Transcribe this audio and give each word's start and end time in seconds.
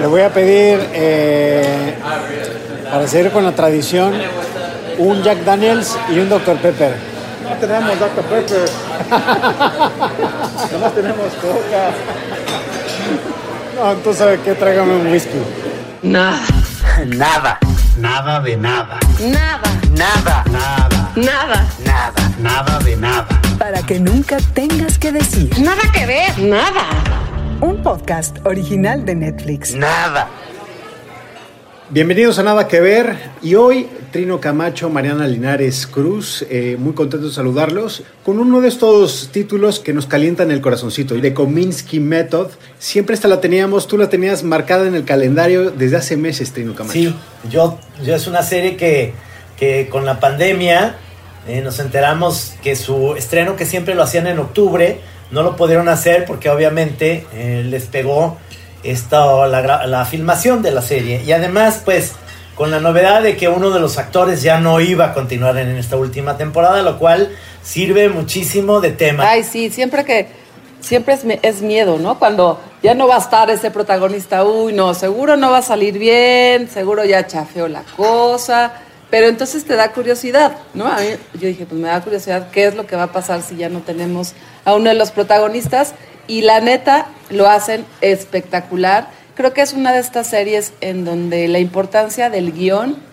Le 0.00 0.06
voy 0.06 0.22
a 0.22 0.30
pedir, 0.30 0.78
eh, 0.92 1.94
para 2.90 3.06
seguir 3.06 3.30
con 3.32 3.44
la 3.44 3.52
tradición, 3.52 4.14
un 4.98 5.22
Jack 5.22 5.44
Daniels 5.44 5.96
y 6.10 6.18
un 6.18 6.28
Dr. 6.28 6.56
Pepper. 6.58 6.94
No 7.42 7.56
tenemos 7.56 7.98
Dr. 7.98 8.24
Pepper. 8.24 8.68
Nomás 10.72 10.94
tenemos 10.94 11.32
coca. 11.40 11.90
No, 13.76 13.92
tú 14.02 14.12
sabes 14.12 14.40
que 14.40 14.54
tráigame 14.54 14.94
un 14.94 15.06
whisky. 15.06 15.38
Nada. 16.02 16.40
Nada. 17.06 17.58
Nada 17.98 18.40
de 18.40 18.56
nada. 18.56 19.00
Nada. 19.18 19.70
Nada. 19.96 20.44
Nada. 20.48 21.12
Nada. 21.16 21.66
Nada. 21.84 22.12
Nada 22.38 22.78
de 22.78 22.96
nada. 22.96 23.26
Para 23.58 23.82
que 23.82 23.98
nunca 23.98 24.36
tengas 24.54 24.98
que 24.98 25.10
decir. 25.10 25.50
Nada 25.58 25.82
que 25.92 26.06
ver. 26.06 26.38
Nada. 26.38 26.84
Un 27.60 27.82
podcast 27.82 28.36
original 28.46 29.04
de 29.04 29.16
Netflix. 29.16 29.74
Nada. 29.74 30.28
Bienvenidos 31.90 32.38
a 32.38 32.44
Nada 32.44 32.68
que 32.68 32.78
Ver 32.78 33.16
y 33.42 33.56
hoy 33.56 33.88
Trino 34.12 34.40
Camacho, 34.40 34.88
Mariana 34.90 35.26
Linares 35.26 35.88
Cruz, 35.88 36.46
eh, 36.50 36.76
muy 36.78 36.92
contento 36.92 37.26
de 37.26 37.32
saludarlos 37.32 38.04
con 38.24 38.38
uno 38.38 38.60
de 38.60 38.68
estos 38.68 39.30
títulos 39.32 39.80
que 39.80 39.92
nos 39.92 40.06
calientan 40.06 40.52
el 40.52 40.60
corazoncito, 40.60 41.20
The 41.20 41.34
Kominsky 41.34 41.98
Method. 41.98 42.50
Siempre 42.78 43.14
esta 43.14 43.26
la 43.26 43.40
teníamos, 43.40 43.88
tú 43.88 43.98
la 43.98 44.08
tenías 44.08 44.44
marcada 44.44 44.86
en 44.86 44.94
el 44.94 45.04
calendario 45.04 45.72
desde 45.72 45.96
hace 45.96 46.16
meses, 46.16 46.52
Trino 46.52 46.76
Camacho. 46.76 46.92
Sí, 46.92 47.12
yo, 47.50 47.76
yo 48.04 48.14
es 48.14 48.28
una 48.28 48.44
serie 48.44 48.76
que, 48.76 49.14
que 49.56 49.88
con 49.88 50.04
la 50.04 50.20
pandemia 50.20 50.94
eh, 51.48 51.60
nos 51.60 51.80
enteramos 51.80 52.54
que 52.62 52.76
su 52.76 53.16
estreno, 53.16 53.56
que 53.56 53.66
siempre 53.66 53.96
lo 53.96 54.04
hacían 54.04 54.28
en 54.28 54.38
octubre, 54.38 55.00
no 55.30 55.42
lo 55.42 55.56
pudieron 55.56 55.88
hacer 55.88 56.24
porque 56.24 56.50
obviamente 56.50 57.26
eh, 57.34 57.62
les 57.64 57.84
pegó 57.84 58.38
esta, 58.82 59.46
la, 59.46 59.86
la 59.86 60.04
filmación 60.04 60.62
de 60.62 60.70
la 60.70 60.82
serie. 60.82 61.22
Y 61.24 61.32
además, 61.32 61.82
pues, 61.84 62.14
con 62.54 62.70
la 62.70 62.80
novedad 62.80 63.22
de 63.22 63.36
que 63.36 63.48
uno 63.48 63.70
de 63.70 63.80
los 63.80 63.98
actores 63.98 64.42
ya 64.42 64.58
no 64.60 64.80
iba 64.80 65.06
a 65.06 65.14
continuar 65.14 65.56
en 65.58 65.76
esta 65.76 65.96
última 65.96 66.36
temporada, 66.36 66.82
lo 66.82 66.98
cual 66.98 67.30
sirve 67.62 68.08
muchísimo 68.08 68.80
de 68.80 68.90
tema. 68.90 69.28
Ay, 69.28 69.44
sí, 69.44 69.70
siempre 69.70 70.04
que, 70.04 70.28
siempre 70.80 71.14
es, 71.14 71.20
es 71.42 71.62
miedo, 71.62 71.98
¿no? 71.98 72.18
Cuando 72.18 72.60
ya 72.82 72.94
no 72.94 73.06
va 73.06 73.16
a 73.16 73.20
estar 73.20 73.50
ese 73.50 73.70
protagonista, 73.70 74.44
uy, 74.44 74.72
no, 74.72 74.94
seguro 74.94 75.36
no 75.36 75.50
va 75.50 75.58
a 75.58 75.62
salir 75.62 75.98
bien, 75.98 76.68
seguro 76.68 77.04
ya 77.04 77.26
chafeó 77.26 77.68
la 77.68 77.82
cosa, 77.96 78.72
pero 79.10 79.26
entonces 79.26 79.64
te 79.64 79.76
da 79.76 79.92
curiosidad, 79.92 80.58
¿no? 80.74 80.86
A 80.86 80.96
mí, 80.98 81.06
yo 81.34 81.48
dije, 81.48 81.66
pues 81.66 81.80
me 81.80 81.88
da 81.88 82.00
curiosidad 82.00 82.50
qué 82.50 82.66
es 82.66 82.74
lo 82.74 82.86
que 82.86 82.96
va 82.96 83.04
a 83.04 83.12
pasar 83.12 83.42
si 83.42 83.56
ya 83.56 83.68
no 83.68 83.80
tenemos 83.80 84.34
a 84.64 84.74
uno 84.74 84.90
de 84.90 84.94
los 84.94 85.10
protagonistas, 85.10 85.94
y 86.26 86.42
la 86.42 86.60
neta 86.60 87.06
lo 87.30 87.48
hacen 87.48 87.86
espectacular. 88.02 89.08
Creo 89.34 89.54
que 89.54 89.62
es 89.62 89.72
una 89.72 89.92
de 89.92 90.00
estas 90.00 90.26
series 90.26 90.72
en 90.82 91.04
donde 91.04 91.48
la 91.48 91.58
importancia 91.58 92.28
del 92.28 92.52
guion 92.52 93.08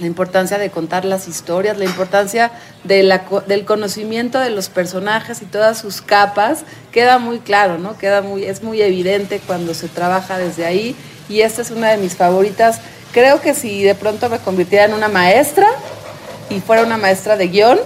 la 0.00 0.06
importancia 0.06 0.58
de 0.58 0.70
contar 0.70 1.04
las 1.04 1.28
historias, 1.28 1.76
la 1.76 1.84
importancia 1.84 2.50
del 2.84 3.64
conocimiento 3.66 4.38
de 4.38 4.50
los 4.50 4.70
personajes 4.70 5.42
y 5.42 5.44
todas 5.44 5.78
sus 5.78 6.00
capas, 6.00 6.64
queda 6.90 7.18
muy 7.18 7.38
claro, 7.40 7.78
¿no? 7.78 7.98
Queda 7.98 8.22
muy, 8.22 8.44
es 8.44 8.62
muy 8.62 8.80
evidente 8.80 9.40
cuando 9.46 9.74
se 9.74 9.88
trabaja 9.88 10.38
desde 10.38 10.64
ahí 10.64 10.96
y 11.28 11.42
esta 11.42 11.60
es 11.62 11.70
una 11.70 11.90
de 11.90 11.98
mis 11.98 12.16
favoritas. 12.16 12.80
Creo 13.12 13.40
que 13.40 13.54
si 13.54 13.82
de 13.82 13.94
pronto 13.94 14.28
me 14.28 14.38
convirtiera 14.38 14.84
en 14.84 14.94
una 14.94 15.08
maestra 15.08 15.66
y 16.48 16.60
fuera 16.60 16.82
una 16.82 16.96
maestra 16.96 17.36
de 17.36 17.48
guion, 17.48 17.78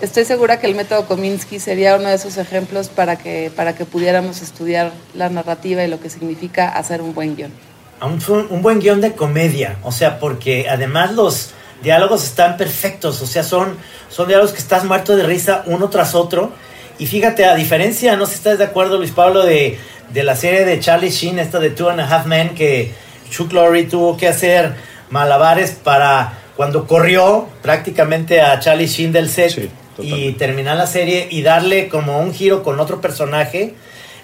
estoy 0.00 0.24
segura 0.24 0.58
que 0.60 0.66
el 0.66 0.74
método 0.74 1.06
Kominsky 1.06 1.60
sería 1.60 1.96
uno 1.96 2.08
de 2.08 2.14
esos 2.14 2.38
ejemplos 2.38 2.88
para 2.88 3.16
que, 3.16 3.52
para 3.54 3.74
que 3.74 3.84
pudiéramos 3.84 4.40
estudiar 4.40 4.92
la 5.14 5.28
narrativa 5.28 5.84
y 5.84 5.88
lo 5.88 6.00
que 6.00 6.08
significa 6.08 6.68
hacer 6.68 7.02
un 7.02 7.14
buen 7.14 7.36
guion. 7.36 7.52
a 8.00 8.06
un, 8.06 8.20
un 8.50 8.62
buen 8.62 8.80
guion 8.80 9.00
de 9.00 9.12
comedia, 9.12 9.76
o 9.82 9.92
sea, 9.92 10.18
porque 10.18 10.68
además 10.68 11.12
los 11.12 11.50
diálogos 11.82 12.24
están 12.24 12.56
perfectos, 12.56 13.20
o 13.22 13.26
sea, 13.26 13.42
son, 13.42 13.76
son 14.10 14.28
diálogos 14.28 14.52
que 14.52 14.58
estás 14.58 14.84
muerto 14.84 15.16
de 15.16 15.22
risa 15.22 15.62
uno 15.66 15.88
tras 15.90 16.14
otro. 16.14 16.52
Y 16.98 17.06
fíjate, 17.06 17.44
a 17.44 17.54
diferencia, 17.54 18.16
no 18.16 18.24
sé 18.24 18.32
si 18.32 18.38
estás 18.38 18.58
de 18.58 18.64
acuerdo, 18.64 18.96
Luis 18.96 19.10
Pablo, 19.10 19.44
de, 19.44 19.78
de 20.14 20.22
la 20.22 20.34
serie 20.34 20.64
de 20.64 20.80
Charlie 20.80 21.10
Sheen, 21.10 21.38
esta 21.38 21.58
de 21.58 21.70
Two 21.70 21.90
and 21.90 22.00
a 22.00 22.08
Half 22.08 22.26
Men, 22.26 22.54
que 22.54 22.94
Chuck 23.30 23.52
Lorre 23.52 23.84
tuvo 23.84 24.16
que 24.16 24.28
hacer 24.28 24.74
malabares 25.10 25.72
para 25.72 26.38
cuando 26.56 26.86
corrió 26.86 27.48
prácticamente 27.62 28.40
a 28.40 28.58
Charlie 28.60 28.86
Sheen 28.86 29.12
del 29.12 29.28
set 29.28 29.52
Sí, 29.52 29.70
y 29.98 30.32
terminar 30.32 30.76
la 30.76 30.86
serie 30.86 31.28
y 31.30 31.42
darle 31.42 31.88
como 31.88 32.20
un 32.20 32.34
giro 32.34 32.62
con 32.62 32.80
otro 32.80 33.00
personaje. 33.00 33.74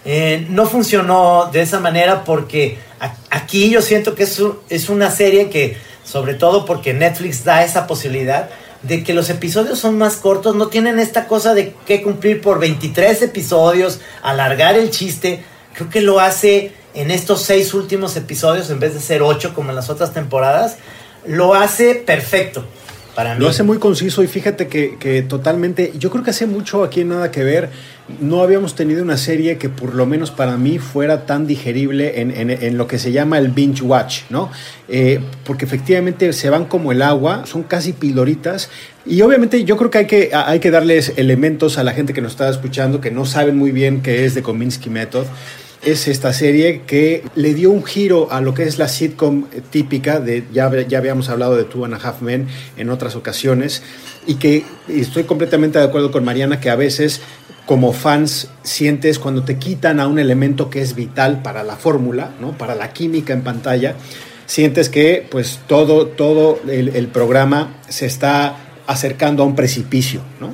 Eh, 0.05 0.47
no 0.51 0.67
funcionó 0.67 1.49
de 1.53 1.63
esa 1.63 1.79
manera 1.81 2.25
porque 2.25 2.77
aquí 3.31 3.71
yo 3.71 3.81
siento 3.81 4.15
que 4.15 4.25
es, 4.25 4.43
es 4.69 4.89
una 4.89 5.11
serie 5.11 5.49
que, 5.49 5.77
sobre 6.05 6.35
todo 6.35 6.65
porque 6.65 6.93
Netflix 6.93 7.45
da 7.45 7.65
esa 7.65 7.87
posibilidad 7.87 8.51
de 8.83 9.05
que 9.05 9.15
los 9.15 9.31
episodios 9.31 9.79
son 9.79 9.97
más 9.97 10.17
cortos, 10.17 10.57
no 10.57 10.67
tienen 10.67 10.99
esta 10.99 11.27
cosa 11.27 11.55
de 11.55 11.73
que 11.87 12.03
cumplir 12.03 12.41
por 12.41 12.59
23 12.59 13.23
episodios, 13.23 14.01
alargar 14.23 14.75
el 14.77 14.91
chiste. 14.91 15.45
Creo 15.75 15.89
que 15.89 16.01
lo 16.01 16.21
hace 16.21 16.73
en 16.95 17.11
estos 17.11 17.43
seis 17.43 17.75
últimos 17.75 18.17
episodios, 18.17 18.71
en 18.71 18.81
vez 18.81 18.95
de 18.95 19.01
ser 19.01 19.23
ocho 19.23 19.55
como 19.55 19.71
en 19.71 19.77
las 19.77 19.91
otras 19.91 20.13
temporadas, 20.13 20.77
lo 21.27 21.55
hace 21.55 21.95
perfecto 21.95 22.65
para 23.15 23.35
mí. 23.35 23.41
Lo 23.41 23.49
hace 23.49 23.63
muy 23.63 23.79
conciso 23.79 24.23
y 24.23 24.27
fíjate 24.27 24.69
que, 24.69 24.97
que 24.99 25.21
totalmente, 25.23 25.93
yo 25.99 26.11
creo 26.11 26.25
que 26.25 26.31
hace 26.31 26.47
mucho 26.47 26.83
aquí 26.83 27.03
en 27.03 27.09
Nada 27.11 27.31
que 27.31 27.45
Ver, 27.45 27.69
no 28.21 28.41
habíamos 28.43 28.75
tenido 28.75 29.03
una 29.03 29.17
serie 29.19 29.59
que 29.59 29.69
por 29.69 29.95
lo 29.95 30.07
menos 30.07 30.31
para 30.31 30.57
mí 30.57 30.79
fuera 30.79 31.27
tan 31.27 31.47
digerible 31.47 32.21
en, 32.23 32.31
en- 32.31 32.51
en 32.51 32.77
lo 32.79 32.87
que 32.87 32.99
se 32.99 33.13
llama 33.13 33.37
el 33.39 33.49
binge 33.49 33.83
watch, 33.83 34.23
¿no? 34.31 34.51
Eh, 34.89 35.21
porque 35.45 35.67
efectivamente 35.67 36.33
se 36.33 36.49
van 36.51 36.65
como 36.65 36.91
el 36.91 37.03
agua, 37.03 37.45
son 37.47 37.63
casi 37.65 37.93
pildoritas 37.93 38.71
y 39.05 39.21
obviamente 39.23 39.63
yo 39.65 39.77
creo 39.77 39.91
que 39.91 39.99
hay, 39.99 40.07
que 40.07 40.31
hay 40.35 40.59
que 40.61 40.71
darles 40.71 41.13
elementos 41.17 41.77
a 41.79 41.85
la 41.85 41.93
gente 41.93 42.13
que 42.15 42.23
nos 42.23 42.33
está 42.33 42.49
escuchando 42.49 43.01
que 43.03 43.11
no 43.11 43.25
saben 43.27 43.57
muy 43.59 43.73
bien 43.73 44.01
qué 44.03 44.25
es 44.25 44.35
The 44.35 44.43
Kominsky 44.43 44.89
Method 44.91 45.27
es 45.85 46.07
esta 46.09 46.33
serie 46.33 46.83
que 46.87 47.25
le 47.35 47.55
dio 47.55 47.71
un 47.71 47.85
giro 47.85 48.31
a 48.31 48.41
lo 48.41 48.55
que 48.55 48.65
es 48.65 48.79
la 48.79 48.89
sitcom 48.89 49.47
eh, 49.53 49.61
típica 49.69 50.21
de 50.21 50.45
ya, 50.53 50.71
ya 50.83 50.99
habíamos 50.99 51.29
hablado 51.29 51.57
de 51.57 51.65
Two 51.65 51.85
and 51.85 51.95
a 51.95 51.97
Half 51.97 52.23
Men 52.23 52.47
en 52.77 52.91
otras 52.91 53.17
ocasiones 53.17 53.83
y 54.27 54.37
que 54.37 54.65
estoy 54.89 55.25
completamente 55.25 55.79
de 55.79 55.85
acuerdo 55.85 56.11
con 56.11 56.25
Mariana 56.25 56.61
que 56.61 56.71
a 56.71 56.77
veces 56.77 57.21
como 57.67 57.93
fans 57.93 58.49
sientes 58.63 59.19
cuando 59.19 59.45
te 59.45 59.59
quitan 59.59 60.01
a 60.01 60.07
un 60.07 60.19
elemento 60.19 60.71
que 60.71 60.81
es 60.81 60.95
vital 60.95 61.43
para 61.43 61.63
la 61.63 61.77
fórmula, 61.77 62.33
¿no? 62.41 62.53
para 62.53 62.75
la 62.75 62.93
química 62.93 63.33
en 63.33 63.43
pantalla, 63.43 63.95
sientes 64.47 64.89
que 64.89 65.27
pues 65.31 65.61
todo, 65.67 66.07
todo 66.07 66.61
el 66.69 67.07
programa 67.09 67.77
se 67.89 68.07
está 68.07 68.72
acercando 68.87 69.43
a 69.43 69.47
un 69.47 69.55
precipicio, 69.55 70.23
¿no? 70.41 70.53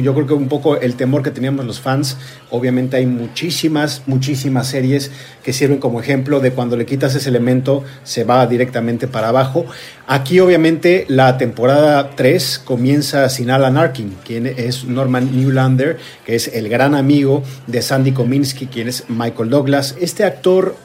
Yo 0.00 0.14
creo 0.14 0.26
que 0.26 0.34
un 0.34 0.48
poco 0.48 0.76
el 0.76 0.94
temor 0.94 1.22
que 1.22 1.30
teníamos 1.30 1.64
los 1.64 1.80
fans. 1.80 2.16
Obviamente 2.50 2.96
hay 2.96 3.06
muchísimas, 3.06 4.02
muchísimas 4.06 4.66
series 4.66 5.10
que 5.42 5.52
sirven 5.52 5.78
como 5.78 6.00
ejemplo 6.00 6.40
de 6.40 6.50
cuando 6.50 6.76
le 6.76 6.86
quitas 6.86 7.14
ese 7.14 7.28
elemento 7.28 7.84
se 8.02 8.24
va 8.24 8.46
directamente 8.46 9.06
para 9.06 9.28
abajo. 9.28 9.64
Aquí 10.06 10.40
obviamente 10.40 11.04
la 11.08 11.38
temporada 11.38 12.10
3 12.16 12.62
comienza 12.64 13.28
sin 13.28 13.50
Alan 13.50 13.76
Arkin, 13.76 14.16
quien 14.24 14.46
es 14.46 14.84
Norman 14.84 15.30
Newlander, 15.36 15.98
que 16.26 16.34
es 16.34 16.48
el 16.48 16.68
gran 16.68 16.94
amigo 16.94 17.42
de 17.66 17.82
Sandy 17.82 18.12
Kominsky, 18.12 18.66
quien 18.66 18.88
es 18.88 19.04
Michael 19.08 19.50
Douglas. 19.50 19.96
Este 20.00 20.24
actor 20.24 20.76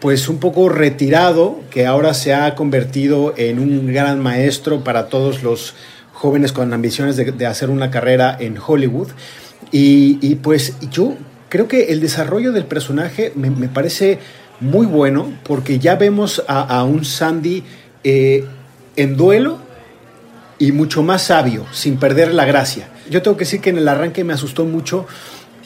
pues 0.00 0.28
un 0.28 0.38
poco 0.38 0.68
retirado, 0.68 1.58
que 1.70 1.86
ahora 1.86 2.14
se 2.14 2.32
ha 2.32 2.54
convertido 2.54 3.34
en 3.36 3.58
un 3.58 3.92
gran 3.92 4.20
maestro 4.20 4.84
para 4.84 5.08
todos 5.08 5.42
los 5.42 5.74
jóvenes 6.18 6.52
con 6.52 6.72
ambiciones 6.72 7.16
de, 7.16 7.46
hacer 7.46 7.70
una 7.70 7.90
carrera 7.90 8.36
en 8.38 8.58
Hollywood. 8.58 9.08
Y, 9.70 10.18
y, 10.20 10.34
pues 10.36 10.74
yo 10.90 11.14
creo 11.48 11.68
que 11.68 11.92
el 11.92 12.00
desarrollo 12.00 12.50
del 12.52 12.64
personaje 12.64 13.32
me, 13.36 13.50
me 13.50 13.68
parece 13.68 14.18
muy 14.60 14.86
bueno, 14.86 15.32
porque 15.44 15.78
ya 15.78 15.94
vemos 15.94 16.42
a, 16.48 16.60
a 16.62 16.82
un 16.82 17.04
Sandy 17.04 17.62
eh, 18.02 18.44
en 18.96 19.16
duelo 19.16 19.58
y 20.58 20.72
mucho 20.72 21.04
más 21.04 21.22
sabio, 21.22 21.66
sin 21.70 21.98
perder 21.98 22.34
la 22.34 22.44
gracia. 22.44 22.88
Yo 23.08 23.22
tengo 23.22 23.36
que 23.36 23.44
decir 23.44 23.60
que 23.60 23.70
en 23.70 23.78
el 23.78 23.86
arranque 23.86 24.24
me 24.24 24.32
asustó 24.32 24.64
mucho 24.64 25.06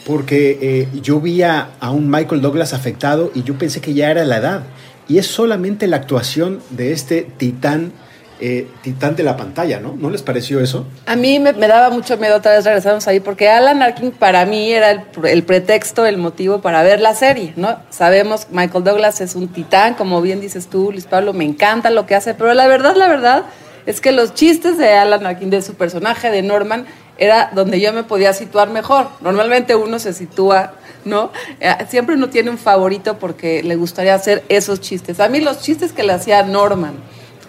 porque 0.05 0.59
eh, 0.61 0.87
yo 1.01 1.19
vi 1.19 1.41
a, 1.41 1.71
a, 1.79 1.89
un 1.89 2.11
Michael 2.11 2.41
Douglas 2.41 2.73
afectado 2.73 3.31
y 3.33 3.41
yo 3.41 3.57
pensé 3.57 3.81
que 3.81 3.95
ya 3.95 4.11
era 4.11 4.23
la 4.23 4.37
edad. 4.37 4.63
Y 5.07 5.17
es 5.17 5.25
solamente 5.25 5.87
la 5.87 5.97
actuación 5.97 6.59
de 6.69 6.91
este 6.91 7.27
titán, 7.37 7.91
eh, 8.39 8.67
titán 8.81 9.15
de 9.15 9.23
la 9.23 9.37
pantalla, 9.37 9.79
¿no? 9.79 9.95
¿No 9.97 10.09
les 10.09 10.21
pareció 10.21 10.59
eso? 10.59 10.85
A 11.05 11.15
mí 11.15 11.39
me, 11.39 11.53
daba 11.53 11.89
mucho 11.89 12.17
miedo 12.17 12.37
otra 12.37 12.53
vez 12.53 12.65
regresamos 12.65 13.07
ahí, 13.07 13.19
porque 13.19 13.49
Alan 13.49 13.81
Arkin 13.81 14.11
para 14.11 14.45
mí 14.45 14.71
era 14.71 14.91
el, 14.91 15.01
el, 15.23 15.43
pretexto, 15.43 16.05
el 16.05 16.17
motivo 16.17 16.61
para 16.61 16.83
ver 16.83 16.99
la 16.99 17.15
serie, 17.15 17.53
¿no? 17.55 17.77
Sabemos 17.89 18.47
Michael 18.51 18.83
Douglas 18.83 19.21
es 19.21 19.35
un 19.35 19.47
titán, 19.47 19.93
como 19.93 20.21
bien 20.21 20.41
dices 20.41 20.67
tú, 20.67 20.91
Luis 20.91 21.05
Pablo, 21.05 21.33
me 21.33 21.45
encanta 21.45 21.89
lo 21.89 22.05
que 22.05 22.15
hace, 22.15 22.33
pero 22.33 22.53
la 22.53 22.67
verdad, 22.67 22.95
la 22.95 23.07
verdad 23.07 23.43
es 23.85 24.01
que 24.01 24.11
los 24.11 24.33
chistes 24.33 24.77
de 24.77 24.93
Alan 24.93 25.25
Arkin, 25.25 25.49
de 25.49 25.61
su 25.61 25.75
personaje, 25.75 26.31
de 26.31 26.41
Norman, 26.41 26.85
era 27.17 27.51
donde 27.53 27.79
yo 27.79 27.93
me 27.93 28.03
podía 28.03 28.33
situar 28.33 28.69
mejor. 28.69 29.07
Normalmente 29.21 29.75
uno 29.75 29.99
se 29.99 30.13
sitúa, 30.13 30.73
¿no? 31.05 31.31
Eh, 31.59 31.73
Siempre 31.89 32.15
uno 32.15 32.29
tiene 32.29 32.49
un 32.49 32.57
favorito 32.57 33.19
porque 33.19 33.61
le 33.63 33.75
gustaría 33.75 34.15
hacer 34.15 34.43
esos 34.49 34.79
chistes. 34.79 35.19
A 35.19 35.29
mí 35.29 35.39
los 35.41 35.61
chistes 35.61 35.91
que 35.91 36.03
le 36.03 36.13
hacía 36.13 36.43
Norman 36.43 36.95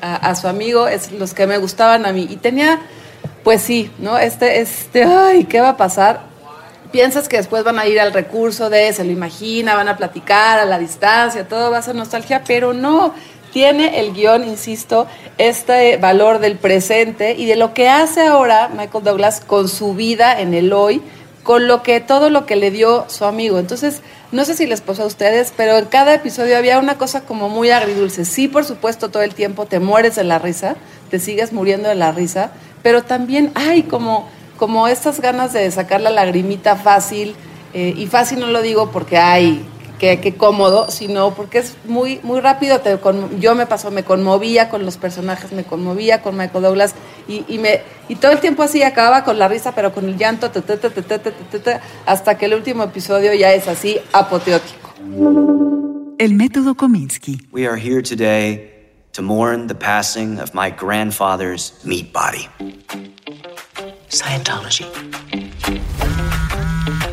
a, 0.04 0.34
su 0.34 0.48
amigo 0.48 0.86
es 0.86 1.12
los 1.12 1.34
que 1.34 1.46
me 1.46 1.58
gustaban 1.58 2.06
a 2.06 2.12
mí. 2.12 2.26
Y 2.28 2.36
tenía, 2.36 2.80
pues 3.42 3.62
sí, 3.62 3.90
¿no? 3.98 4.18
Este, 4.18 4.60
este, 4.60 5.04
ay, 5.04 5.44
¿qué 5.44 5.60
va 5.60 5.70
a 5.70 5.76
pasar? 5.76 6.34
piensas 6.94 7.28
que 7.28 7.38
después 7.38 7.64
van 7.64 7.80
a 7.80 7.88
ir 7.88 7.98
al 7.98 8.12
recurso 8.12 8.70
de, 8.70 8.92
se 8.92 9.02
lo 9.02 9.10
imagina, 9.10 9.74
van 9.74 9.88
a 9.88 9.96
platicar 9.96 10.60
a 10.60 10.64
la 10.64 10.78
distancia, 10.78 11.48
todo 11.48 11.72
va 11.72 11.78
a 11.78 11.82
ser 11.82 11.96
nostalgia, 11.96 12.44
pero 12.46 12.72
no. 12.72 13.12
Tiene 13.52 13.98
el 13.98 14.12
guion, 14.12 14.46
insisto, 14.46 15.08
este 15.36 15.96
valor 15.96 16.38
del 16.38 16.56
presente 16.56 17.32
y 17.32 17.46
de 17.46 17.56
lo 17.56 17.74
que 17.74 17.88
hace 17.88 18.24
ahora 18.28 18.68
Michael 18.68 19.02
Douglas 19.02 19.40
con 19.40 19.68
su 19.68 19.94
vida 19.94 20.40
en 20.40 20.54
el 20.54 20.72
hoy, 20.72 21.02
con 21.44 21.68
lo 21.68 21.82
que 21.84 22.00
todo 22.00 22.28
lo 22.30 22.44
que 22.46 22.56
le 22.56 22.72
dio 22.72 23.04
su 23.08 23.24
amigo. 23.24 23.58
Entonces, 23.60 24.00
no 24.32 24.44
sé 24.44 24.54
si 24.54 24.66
les 24.66 24.80
pasó 24.80 25.04
a 25.04 25.06
ustedes, 25.06 25.52
pero 25.56 25.78
en 25.78 25.84
cada 25.84 26.14
episodio 26.14 26.58
había 26.58 26.80
una 26.80 26.98
cosa 26.98 27.20
como 27.20 27.48
muy 27.48 27.70
agridulce. 27.70 28.24
Sí, 28.24 28.48
por 28.48 28.64
supuesto, 28.64 29.10
todo 29.10 29.22
el 29.22 29.34
tiempo 29.34 29.66
te 29.66 29.78
mueres 29.78 30.16
de 30.16 30.24
la 30.24 30.40
risa, 30.40 30.74
te 31.10 31.20
sigues 31.20 31.52
muriendo 31.52 31.88
de 31.88 31.94
la 31.94 32.10
risa, 32.10 32.50
pero 32.82 33.04
también 33.04 33.52
hay 33.54 33.84
como 33.84 34.28
como 34.58 34.86
estas 34.86 35.20
ganas 35.20 35.52
de 35.52 35.68
sacar 35.70 36.00
la 36.00 36.10
lagrimita 36.10 36.76
fácil, 36.76 37.34
eh, 37.74 37.92
y 37.96 38.06
fácil 38.06 38.38
no 38.38 38.46
lo 38.46 38.62
digo 38.62 38.90
porque 38.92 39.18
hay, 39.18 39.64
que, 39.98 40.20
que 40.20 40.36
cómodo, 40.36 40.90
sino 40.92 41.34
porque 41.34 41.58
es 41.58 41.74
muy, 41.86 42.20
muy 42.22 42.38
rápido. 42.40 42.78
Te 42.80 42.98
con- 42.98 43.40
yo 43.40 43.56
me 43.56 43.66
pasó, 43.66 43.90
me 43.90 44.04
conmovía 44.04 44.68
con 44.68 44.84
los 44.86 44.96
personajes, 44.96 45.50
me 45.50 45.64
conmovía 45.64 46.22
con 46.22 46.36
Michael 46.36 46.62
Douglas, 46.64 46.94
y, 47.28 47.44
y, 47.48 47.58
me, 47.58 47.82
y 48.08 48.16
todo 48.16 48.32
el 48.32 48.40
tiempo 48.40 48.62
así 48.62 48.82
acababa 48.82 49.24
con 49.24 49.38
la 49.38 49.48
risa, 49.48 49.74
pero 49.74 49.92
con 49.92 50.08
el 50.08 50.16
llanto, 50.16 50.50
ta, 50.50 50.60
ta, 50.60 50.78
ta, 50.78 51.80
hasta 52.06 52.38
que 52.38 52.46
el 52.46 52.54
último 52.54 52.84
episodio 52.84 53.34
ya 53.34 53.52
es 53.52 53.68
así 53.68 53.98
apoteótico. 54.12 54.94
El 56.18 56.34
método 56.34 56.74
Kominsky. 56.76 57.40
We 57.52 57.66
are 57.66 57.76
here 57.76 58.02
today 58.02 58.70
to 59.12 59.22
mourn 59.22 59.66
the 59.66 59.74
passing 59.74 60.38
of 60.38 60.54
my 60.54 60.70
grandfather's 60.70 61.72
meat 61.84 62.12
body. 62.12 62.48
Scientology. 64.08 64.86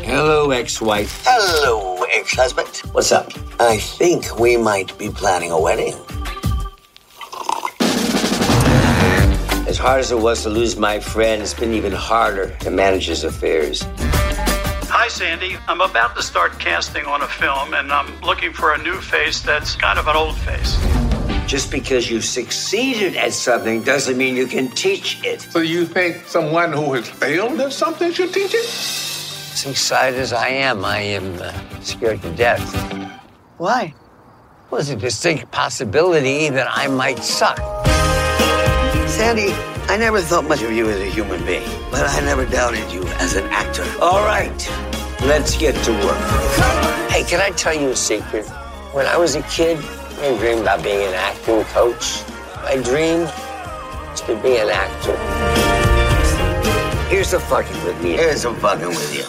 Hello, 0.04 0.50
ex-wife. 0.50 1.22
Hello, 1.24 2.04
ex-husband. 2.14 2.68
What's 2.92 3.12
up? 3.12 3.32
I 3.58 3.78
think 3.78 4.38
we 4.38 4.56
might 4.56 4.96
be 4.98 5.08
planning 5.08 5.50
a 5.50 5.58
wedding. 5.58 5.94
As 9.72 9.78
hard 9.78 10.00
as 10.00 10.12
it 10.12 10.18
was 10.18 10.42
to 10.42 10.50
lose 10.50 10.76
my 10.76 11.00
friend, 11.00 11.40
it's 11.40 11.54
been 11.54 11.72
even 11.72 11.92
harder 11.92 12.50
to 12.58 12.70
manage 12.70 13.06
his 13.06 13.24
affairs. 13.24 13.82
Hi, 14.92 15.08
Sandy. 15.08 15.56
I'm 15.66 15.80
about 15.80 16.14
to 16.16 16.22
start 16.22 16.58
casting 16.60 17.06
on 17.06 17.22
a 17.22 17.26
film, 17.26 17.72
and 17.72 17.90
I'm 17.90 18.20
looking 18.20 18.52
for 18.52 18.74
a 18.74 18.82
new 18.82 19.00
face 19.00 19.40
that's 19.40 19.74
kind 19.74 19.98
of 19.98 20.08
an 20.08 20.14
old 20.14 20.36
face. 20.40 20.76
Just 21.46 21.70
because 21.70 22.10
you've 22.10 22.26
succeeded 22.26 23.16
at 23.16 23.32
something 23.32 23.82
doesn't 23.82 24.18
mean 24.18 24.36
you 24.36 24.46
can 24.46 24.68
teach 24.72 25.24
it. 25.24 25.40
So 25.40 25.60
you 25.60 25.86
think 25.86 26.26
someone 26.26 26.70
who 26.74 26.92
has 26.92 27.08
failed 27.08 27.58
at 27.58 27.72
something 27.72 28.12
should 28.12 28.34
teach 28.34 28.52
it? 28.52 28.66
As 28.66 29.64
excited 29.66 30.20
as 30.20 30.34
I 30.34 30.48
am, 30.48 30.84
I 30.84 30.98
am 30.98 31.40
uh, 31.40 31.50
scared 31.80 32.20
to 32.20 32.30
death. 32.32 32.60
Why? 33.56 33.94
Well, 34.68 34.82
there's 34.82 34.90
a 34.90 34.96
distinct 34.96 35.50
possibility 35.50 36.50
that 36.50 36.68
I 36.70 36.88
might 36.88 37.20
suck. 37.20 37.58
Sandy, 39.22 39.54
I 39.86 39.96
never 39.96 40.20
thought 40.20 40.46
much 40.48 40.62
of 40.62 40.72
you 40.72 40.90
as 40.90 40.98
a 40.98 41.06
human 41.06 41.46
being, 41.46 41.62
but 41.92 42.02
I 42.10 42.18
never 42.22 42.44
doubted 42.44 42.90
you 42.90 43.06
as 43.22 43.36
an 43.36 43.44
actor. 43.54 43.86
All 44.00 44.26
right, 44.26 44.58
let's 45.22 45.56
get 45.56 45.76
to 45.84 45.92
work. 46.04 46.18
Hey, 47.08 47.22
can 47.22 47.40
I 47.40 47.50
tell 47.54 47.72
you 47.72 47.90
a 47.90 47.96
secret? 47.96 48.44
When 48.90 49.06
I 49.06 49.16
was 49.16 49.36
a 49.36 49.42
kid, 49.42 49.78
I 50.18 50.34
didn't 50.42 50.62
about 50.62 50.82
being 50.82 51.06
an 51.06 51.14
acting 51.14 51.62
coach. 51.70 52.26
My 52.64 52.74
dream 52.82 53.30
was 54.10 54.22
to 54.26 54.34
be 54.42 54.58
an 54.58 54.70
actor. 54.70 55.14
Here's 57.08 57.30
the 57.30 57.38
fucking 57.38 57.78
with 57.84 58.02
me. 58.02 58.18
Here's 58.18 58.42
the 58.42 58.52
fucking 58.54 58.88
with 58.88 59.14
you. 59.14 59.24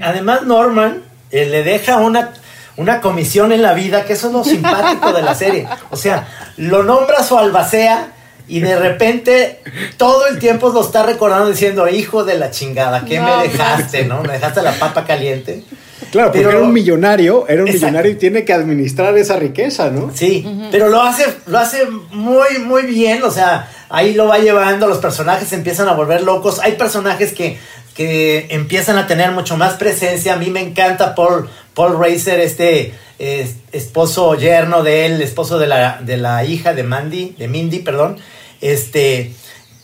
Además, 0.00 0.42
Norman 0.44 1.04
eh, 1.30 1.46
le 1.46 1.62
deja 1.62 1.98
una, 1.98 2.34
una 2.76 3.00
comisión 3.00 3.52
en 3.52 3.62
la 3.62 3.74
vida, 3.74 4.04
que 4.04 4.14
eso 4.14 4.26
es 4.26 4.32
lo 4.32 4.42
simpático 4.42 5.12
de 5.12 5.22
la 5.22 5.36
serie. 5.36 5.68
O 5.90 5.96
sea, 5.96 6.26
lo 6.56 6.82
nombra 6.82 7.22
su 7.22 7.38
albacea 7.38 8.14
y 8.48 8.60
de 8.60 8.78
repente 8.78 9.58
todo 9.96 10.26
el 10.26 10.38
tiempo 10.38 10.70
lo 10.70 10.80
está 10.80 11.02
recordando 11.04 11.48
diciendo, 11.50 11.88
hijo 11.88 12.24
de 12.24 12.38
la 12.38 12.50
chingada, 12.50 13.04
¿qué 13.04 13.18
No, 13.20 13.36
me 13.38 13.48
dejaste, 13.48 14.04
no? 14.04 14.22
Me 14.22 14.34
dejaste 14.34 14.62
la 14.62 14.72
papa 14.72 15.04
caliente. 15.04 15.62
Claro, 16.10 16.28
porque 16.28 16.44
Pero- 16.46 16.58
era 16.58 16.66
un 16.66 16.72
millonario, 16.72 17.46
era 17.48 17.62
un 17.62 17.68
Exacto. 17.68 17.86
millonario 17.86 18.12
y 18.12 18.14
tiene 18.14 18.44
que 18.44 18.52
administrar 18.54 19.16
esa 19.18 19.36
riqueza, 19.36 19.90
¿no? 19.90 20.10
Sí, 20.14 20.46
pero 20.70 20.88
lo 20.88 21.02
hace, 21.02 21.24
lo 21.46 21.58
hace 21.58 21.84
muy, 22.12 22.58
muy 22.64 22.82
bien. 22.84 23.22
O 23.24 23.30
sea, 23.30 23.68
ahí 23.90 24.14
lo 24.14 24.26
va 24.28 24.38
llevando, 24.38 24.86
los 24.86 24.98
personajes 24.98 25.48
se 25.48 25.56
empiezan 25.56 25.88
a 25.88 25.92
volver 25.92 26.22
locos. 26.22 26.60
Hay 26.60 26.72
personajes 26.72 27.32
que, 27.34 27.58
que 27.94 28.46
empiezan 28.50 28.96
a 28.96 29.06
tener 29.06 29.32
mucho 29.32 29.58
más 29.58 29.74
presencia. 29.74 30.32
A 30.32 30.36
mí 30.36 30.48
me 30.50 30.60
encanta 30.62 31.14
Paul, 31.14 31.46
Paul 31.74 31.98
Racer, 32.00 32.40
este 32.40 32.94
eh, 33.18 33.52
esposo 33.72 34.34
yerno 34.36 34.82
de 34.82 35.04
él, 35.06 35.20
esposo 35.20 35.58
de 35.58 35.66
la, 35.66 36.00
de 36.00 36.16
la 36.16 36.42
hija 36.44 36.72
de 36.72 36.84
Mandy, 36.84 37.34
de 37.36 37.48
Mindy, 37.48 37.80
perdón. 37.80 38.16
Este. 38.60 39.32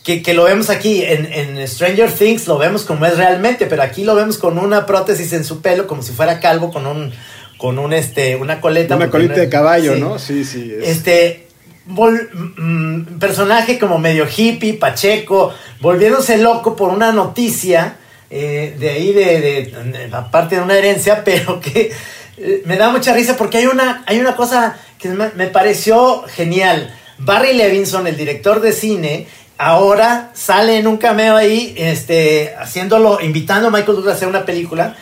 Que, 0.03 0.21
que 0.21 0.35
lo 0.35 0.43
vemos 0.43 0.69
aquí 0.69 1.01
en, 1.03 1.25
en 1.33 1.67
Stranger 1.67 2.11
Things, 2.11 2.45
lo 2.47 2.59
vemos 2.59 2.83
como 2.83 3.07
es 3.07 3.17
realmente, 3.17 3.65
pero 3.65 3.81
aquí 3.81 4.03
lo 4.03 4.13
vemos 4.13 4.37
con 4.37 4.59
una 4.59 4.85
prótesis 4.85 5.33
en 5.33 5.43
su 5.43 5.61
pelo, 5.63 5.87
como 5.87 6.03
si 6.03 6.11
fuera 6.11 6.39
calvo, 6.39 6.71
con 6.71 6.85
un, 6.85 7.11
con 7.57 7.79
un 7.79 7.91
este, 7.91 8.35
una 8.35 8.61
coleta. 8.61 8.95
Una 8.97 9.09
colita 9.09 9.33
no- 9.33 9.39
de 9.41 9.49
caballo, 9.49 9.95
sí. 9.95 9.99
¿no? 9.99 10.19
Sí, 10.19 10.45
sí. 10.45 10.71
es- 10.79 10.89
Este 10.89 11.47
vol- 11.89 12.29
mm, 12.55 13.17
personaje 13.17 13.79
como 13.79 13.97
medio 13.97 14.27
hippie, 14.27 14.73
pacheco, 14.75 15.51
volviéndose 15.81 16.37
loco 16.37 16.75
por 16.75 16.91
una 16.91 17.11
noticia 17.11 17.95
eh, 18.29 18.75
de 18.77 18.89
ahí, 18.91 19.11
de, 19.11 19.41
de- 19.41 19.83
de- 20.07 20.15
aparte 20.15 20.57
de 20.57 20.61
una 20.61 20.77
herencia, 20.77 21.23
pero 21.25 21.59
que 21.59 21.91
eh, 22.37 22.61
me 22.65 22.77
da 22.77 22.89
mucha 22.91 23.11
risa 23.11 23.35
porque 23.37 23.57
hay 23.57 23.65
una, 23.65 24.03
hay 24.05 24.19
una 24.19 24.35
cosa 24.35 24.77
que 24.99 25.09
me, 25.09 25.31
me 25.35 25.47
pareció 25.47 26.21
genial. 26.27 26.93
Barry 27.17 27.53
Levinson, 27.53 28.07
el 28.07 28.17
director 28.17 28.61
de 28.61 28.73
cine, 28.73 29.27
ahora 29.57 30.31
sale 30.33 30.77
en 30.77 30.87
un 30.87 30.97
cameo 30.97 31.35
ahí, 31.35 31.73
este, 31.77 32.53
haciéndolo, 32.59 33.21
invitando 33.21 33.67
a 33.67 33.71
Michael 33.71 33.95
Douglas 33.97 34.13
a 34.13 34.17
hacer 34.17 34.27
una 34.27 34.45
película. 34.45 34.95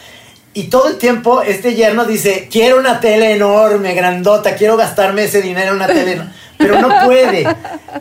Y 0.56 0.65
todo 0.65 0.88
el 0.89 0.98
tiempo 0.98 1.42
este 1.42 1.74
yerno 1.74 2.06
dice, 2.06 2.48
quiero 2.51 2.77
una 2.77 3.00
tele 3.00 3.34
enorme, 3.34 3.96
grandota, 3.96 4.55
quiero 4.55 4.77
gastarme 4.77 5.24
ese 5.24 5.41
dinero 5.41 5.70
en 5.70 5.77
una 5.77 5.88
tele 5.88 6.12
enorme", 6.13 6.32
Pero 6.60 6.79
no 6.79 7.05
puede. 7.05 7.48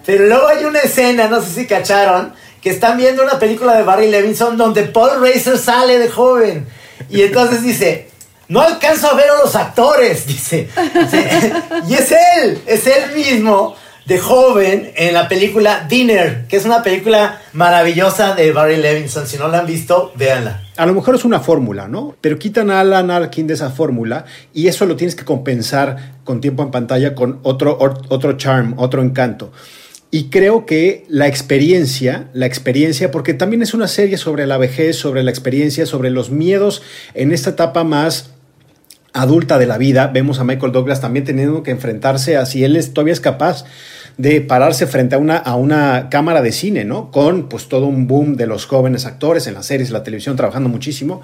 Pero 0.05 0.27
luego 0.27 0.49
hay 0.49 0.65
una 0.65 0.81
escena, 0.81 1.29
no 1.29 1.41
sé 1.41 1.51
si 1.51 1.67
cacharon, 1.67 2.35
que 2.61 2.69
están 2.69 2.99
viendo 2.99 3.23
una 3.23 3.39
película 3.39 3.75
de 3.75 3.83
Barry 3.83 4.11
Levinson 4.11 4.59
donde 4.59 4.83
Paul 4.83 5.23
Racer 5.23 5.57
sale 5.57 5.99
de 5.99 6.11
joven. 6.11 6.67
Y 7.09 7.23
entonces 7.23 7.63
dice, 7.63 8.11
no 8.49 8.61
alcanzo 8.61 9.11
a 9.11 9.15
ver 9.15 9.31
a 9.31 9.43
los 9.43 9.57
actores. 9.57 10.27
Dice, 10.27 10.69
y 11.89 11.95
es 11.95 12.13
él, 12.37 12.63
es 12.67 12.87
él 12.87 13.13
mismo 13.15 13.77
de 14.05 14.19
joven 14.19 14.91
en 14.97 15.15
la 15.15 15.29
película 15.29 15.87
Dinner, 15.89 16.47
que 16.49 16.57
es 16.57 16.65
una 16.65 16.83
película 16.83 17.41
maravillosa 17.53 18.35
de 18.35 18.53
Barry 18.53 18.77
Levinson. 18.77 19.27
Si 19.27 19.37
no 19.37 19.49
la 19.49 19.61
han 19.61 19.67
visto, 19.67 20.13
véanla. 20.17 20.63
A 20.77 20.87
lo 20.87 20.95
mejor 20.95 21.15
es 21.15 21.25
una 21.25 21.41
fórmula, 21.41 21.89
¿no? 21.89 22.17
Pero 22.21 22.39
quitan 22.39 22.71
a 22.71 22.81
Alan 22.81 23.11
Arkin 23.11 23.47
de 23.47 23.55
esa 23.55 23.71
fórmula 23.71 24.25
y 24.53 24.69
eso 24.69 24.87
lo 24.87 24.97
tienes 24.97 25.15
que 25.15 25.25
compensar 25.25 26.15
con 26.25 26.41
tiempo 26.41 26.63
en 26.63 26.71
pantalla 26.71 27.15
con 27.15 27.41
otro, 27.43 27.79
otro 27.79 28.33
charm, 28.37 28.75
otro 28.79 29.03
encanto. 29.03 29.53
Y 30.15 30.25
creo 30.25 30.67
que 30.67 31.07
la 31.09 31.27
experiencia, 31.27 32.29
la 32.35 32.45
experiencia, 32.45 33.11
porque 33.11 33.33
también 33.33 33.63
es 33.63 33.73
una 33.73 33.89
serie 33.89 34.19
sobre 34.19 34.47
la 34.47 34.59
vejez, 34.59 34.97
sobre 34.97 35.23
la 35.23 35.31
experiencia, 35.31 35.87
sobre 35.87 36.11
los 36.11 36.29
miedos 36.29 36.83
en 37.15 37.33
esta 37.33 37.51
etapa 37.51 37.83
más 37.83 38.32
adulta 39.13 39.59
de 39.59 39.67
la 39.67 39.79
vida. 39.79 40.09
Vemos 40.09 40.39
a 40.39 40.45
Michael 40.45 40.73
Douglas 40.73 41.01
también 41.01 41.25
teniendo 41.25 41.63
que 41.63 41.71
enfrentarse 41.71 42.37
a 42.37 42.47
si 42.47 42.65
él 42.65 42.77
es, 42.77 42.93
todavía 42.93 43.13
es 43.13 43.21
capaz 43.21 43.65
de 44.19 44.41
pararse 44.41 44.87
frente 44.87 45.15
a 45.15 45.19
una, 45.19 45.37
a 45.37 45.57
una 45.57 46.09
cámara 46.11 46.43
de 46.43 46.53
cine, 46.53 46.85
¿no? 46.85 47.11
Con 47.11 47.49
pues 47.49 47.69
todo 47.69 47.87
un 47.87 48.07
boom 48.07 48.37
de 48.37 48.47
los 48.47 48.67
jóvenes 48.67 49.07
actores 49.07 49.47
en 49.47 49.55
las 49.55 49.67
series, 49.67 49.91
la 49.91 50.03
televisión, 50.03 50.37
trabajando 50.37 50.69
muchísimo. 50.69 51.23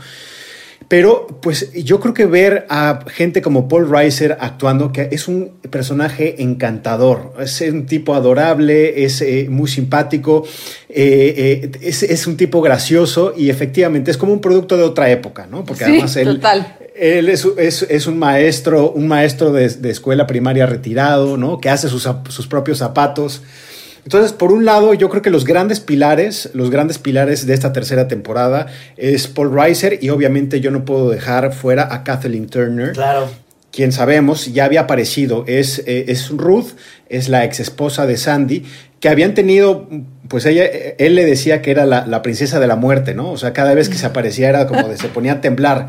Pero 0.87 1.27
pues 1.43 1.73
yo 1.75 2.01
creo 2.01 2.15
que 2.15 2.25
ver 2.25 2.67
a 2.71 3.01
gente 3.09 3.43
como 3.43 3.69
Paul 3.69 3.91
Reiser 3.91 4.39
actuando, 4.41 4.91
que 4.91 5.09
es 5.13 5.29
un 5.29 5.59
personaje 5.71 6.43
encantador, 6.43 7.35
es 7.41 7.61
un 7.61 7.85
tipo 7.85 8.15
adorable, 8.15 9.05
es 9.05 9.21
eh, 9.21 9.49
muy 9.51 9.69
simpático, 9.69 10.47
eh, 10.89 11.35
eh, 11.37 11.71
es, 11.83 12.05
es 12.05 12.27
un 12.27 12.39
tipo 12.39 12.63
gracioso 12.63 13.35
y 13.37 13.51
efectivamente 13.51 14.11
es 14.11 14.17
como 14.17 14.33
un 14.33 14.41
producto 14.41 14.79
de 14.79 14.85
otra 14.85 15.11
época, 15.11 15.47
¿no? 15.47 15.63
Porque 15.65 15.85
Sí, 15.85 15.91
además 15.91 16.17
él, 16.17 16.37
total. 16.37 16.79
Él 17.01 17.29
es, 17.29 17.47
es- 17.57 17.87
es 17.89 18.07
un 18.07 18.19
maestro, 18.19 18.91
un 18.93 19.09
maestro 19.09 19.53
de, 19.53 19.69
de 19.69 19.91
escuela 19.91 20.27
primaria 20.27 20.67
retirado, 20.67 21.37
¿no? 21.37 21.61
Que 21.61 21.69
hace 21.71 21.89
sus, 21.89 22.09
sus 22.29 22.47
propios 22.47 22.79
zapatos. 22.79 23.43
Entonces, 24.05 24.33
por 24.33 24.53
un 24.53 24.65
lado, 24.65 24.95
yo 24.95 25.11
creo 25.11 25.21
que 25.21 25.29
los 25.31 25.45
grandes 25.45 25.81
pilares, 25.81 26.51
los 26.55 26.71
grandes 26.71 26.99
pilares 26.99 27.47
de 27.47 27.53
esta 27.53 27.73
tercera 27.75 28.09
temporada 28.09 28.67
es 28.97 29.27
Paul 29.27 29.53
Reiser 29.53 29.99
y 30.01 30.09
obviamente 30.11 30.61
yo 30.61 30.71
no 30.71 30.85
puedo 30.87 31.11
dejar 31.11 31.53
fuera 31.53 31.93
a 31.93 32.05
Kathleen 32.05 32.47
Turner. 32.49 32.93
Claro. 32.93 33.29
Quien 33.71 33.93
sabemos 33.93 34.47
ya 34.55 34.65
había 34.65 34.81
aparecido, 34.83 35.45
es, 35.47 35.81
eh, 35.87 36.07
es 36.09 36.31
Ruth, 36.31 36.69
es 37.11 37.29
la 37.29 37.45
ex 37.45 37.61
esposa 37.61 38.07
de 38.07 38.17
Sandy, 38.17 38.65
que 38.99 39.11
habían 39.11 39.35
tenido, 39.35 39.89
pues 40.29 40.47
ella, 40.47 40.65
él 40.65 41.15
le 41.15 41.27
decía 41.27 41.61
que 41.61 41.71
era 41.71 41.85
la, 41.85 42.07
la 42.07 42.23
princesa 42.23 42.61
de 42.61 42.67
la 42.67 42.77
muerte, 42.77 43.15
¿no? 43.15 43.31
O 43.31 43.37
sea, 43.37 43.53
cada 43.53 43.75
vez 43.75 43.91
que 43.91 43.97
se 43.99 44.07
aparecía 44.07 44.49
era 44.49 44.67
como 44.67 44.89
de 44.89 44.97
se 44.97 45.09
ponía 45.09 45.33
a 45.35 45.41
temblar. 45.43 45.89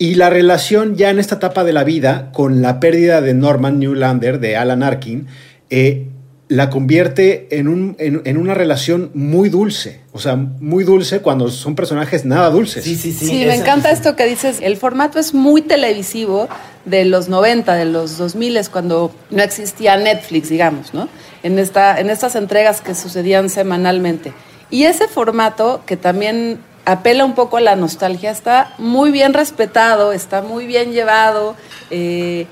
Y 0.00 0.14
la 0.14 0.30
relación 0.30 0.96
ya 0.96 1.10
en 1.10 1.18
esta 1.18 1.34
etapa 1.34 1.62
de 1.62 1.74
la 1.74 1.84
vida, 1.84 2.30
con 2.32 2.62
la 2.62 2.80
pérdida 2.80 3.20
de 3.20 3.34
Norman 3.34 3.78
Newlander, 3.78 4.40
de 4.40 4.56
Alan 4.56 4.82
Arkin, 4.82 5.26
eh, 5.68 6.06
la 6.48 6.70
convierte 6.70 7.48
en, 7.50 7.68
un, 7.68 7.96
en, 7.98 8.22
en 8.24 8.38
una 8.38 8.54
relación 8.54 9.10
muy 9.12 9.50
dulce. 9.50 10.00
O 10.12 10.18
sea, 10.18 10.36
muy 10.36 10.84
dulce 10.84 11.20
cuando 11.20 11.50
son 11.50 11.74
personajes 11.74 12.24
nada 12.24 12.48
dulces. 12.48 12.82
Sí, 12.82 12.96
sí, 12.96 13.12
sí. 13.12 13.26
Sí, 13.26 13.44
me 13.44 13.54
encanta 13.54 13.90
esto 13.90 14.16
que 14.16 14.24
dices. 14.24 14.60
El 14.62 14.78
formato 14.78 15.18
es 15.18 15.34
muy 15.34 15.60
televisivo 15.60 16.48
de 16.86 17.04
los 17.04 17.28
90, 17.28 17.74
de 17.74 17.84
los 17.84 18.16
2000, 18.16 18.70
cuando 18.70 19.12
no 19.28 19.42
existía 19.42 19.98
Netflix, 19.98 20.48
digamos, 20.48 20.94
¿no? 20.94 21.10
En, 21.42 21.58
esta, 21.58 22.00
en 22.00 22.08
estas 22.08 22.36
entregas 22.36 22.80
que 22.80 22.94
sucedían 22.94 23.50
semanalmente. 23.50 24.32
Y 24.70 24.84
ese 24.84 25.08
formato, 25.08 25.82
que 25.84 25.98
también 25.98 26.58
apela 26.84 27.24
un 27.24 27.34
poco 27.34 27.56
a 27.56 27.60
la 27.60 27.76
nostalgia, 27.76 28.30
está 28.30 28.74
muy 28.78 29.10
bien 29.10 29.34
respetado, 29.34 30.12
está 30.12 30.42
muy 30.42 30.66
bien 30.66 30.92
llevado. 30.92 31.56
eh, 31.90 32.46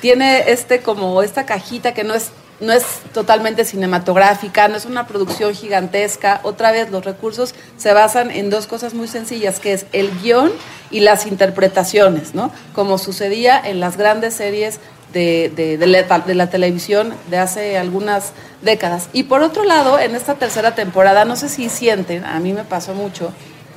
tiene 0.00 0.50
este 0.50 0.80
como 0.80 1.22
esta 1.22 1.46
cajita 1.46 1.94
que 1.94 2.02
no 2.04 2.14
es 2.14 2.30
no 2.60 2.72
es 2.72 2.84
totalmente 3.12 3.64
cinematográfica, 3.64 4.68
no 4.68 4.76
es 4.76 4.84
una 4.84 5.08
producción 5.08 5.52
gigantesca. 5.52 6.38
Otra 6.44 6.70
vez, 6.70 6.90
los 6.92 7.04
recursos 7.04 7.56
se 7.76 7.92
basan 7.92 8.30
en 8.30 8.50
dos 8.50 8.68
cosas 8.68 8.94
muy 8.94 9.08
sencillas, 9.08 9.58
que 9.58 9.72
es 9.72 9.86
el 9.92 10.12
guion 10.20 10.52
y 10.92 11.00
las 11.00 11.26
interpretaciones, 11.26 12.34
¿no? 12.36 12.52
Como 12.72 12.98
sucedía 12.98 13.60
en 13.64 13.80
las 13.80 13.96
grandes 13.96 14.34
series 14.34 14.78
de, 15.12 15.50
de- 15.56 15.86
la, 15.88 16.20
de 16.20 16.34
la 16.36 16.50
televisión 16.50 17.12
de 17.30 17.38
hace 17.38 17.78
algunas 17.78 18.30
décadas. 18.62 19.08
Y 19.12 19.24
por 19.24 19.42
otro 19.42 19.64
lado, 19.64 19.98
en 19.98 20.14
esta 20.14 20.34
tercera 20.36 20.76
temporada, 20.76 21.24
no 21.24 21.34
sé 21.34 21.48
si 21.48 21.68
sienten, 21.68 22.24
a 22.24 22.38
mí 22.38 22.52
me 22.52 22.62
pasó 22.62 22.94
mucho, 22.94 23.32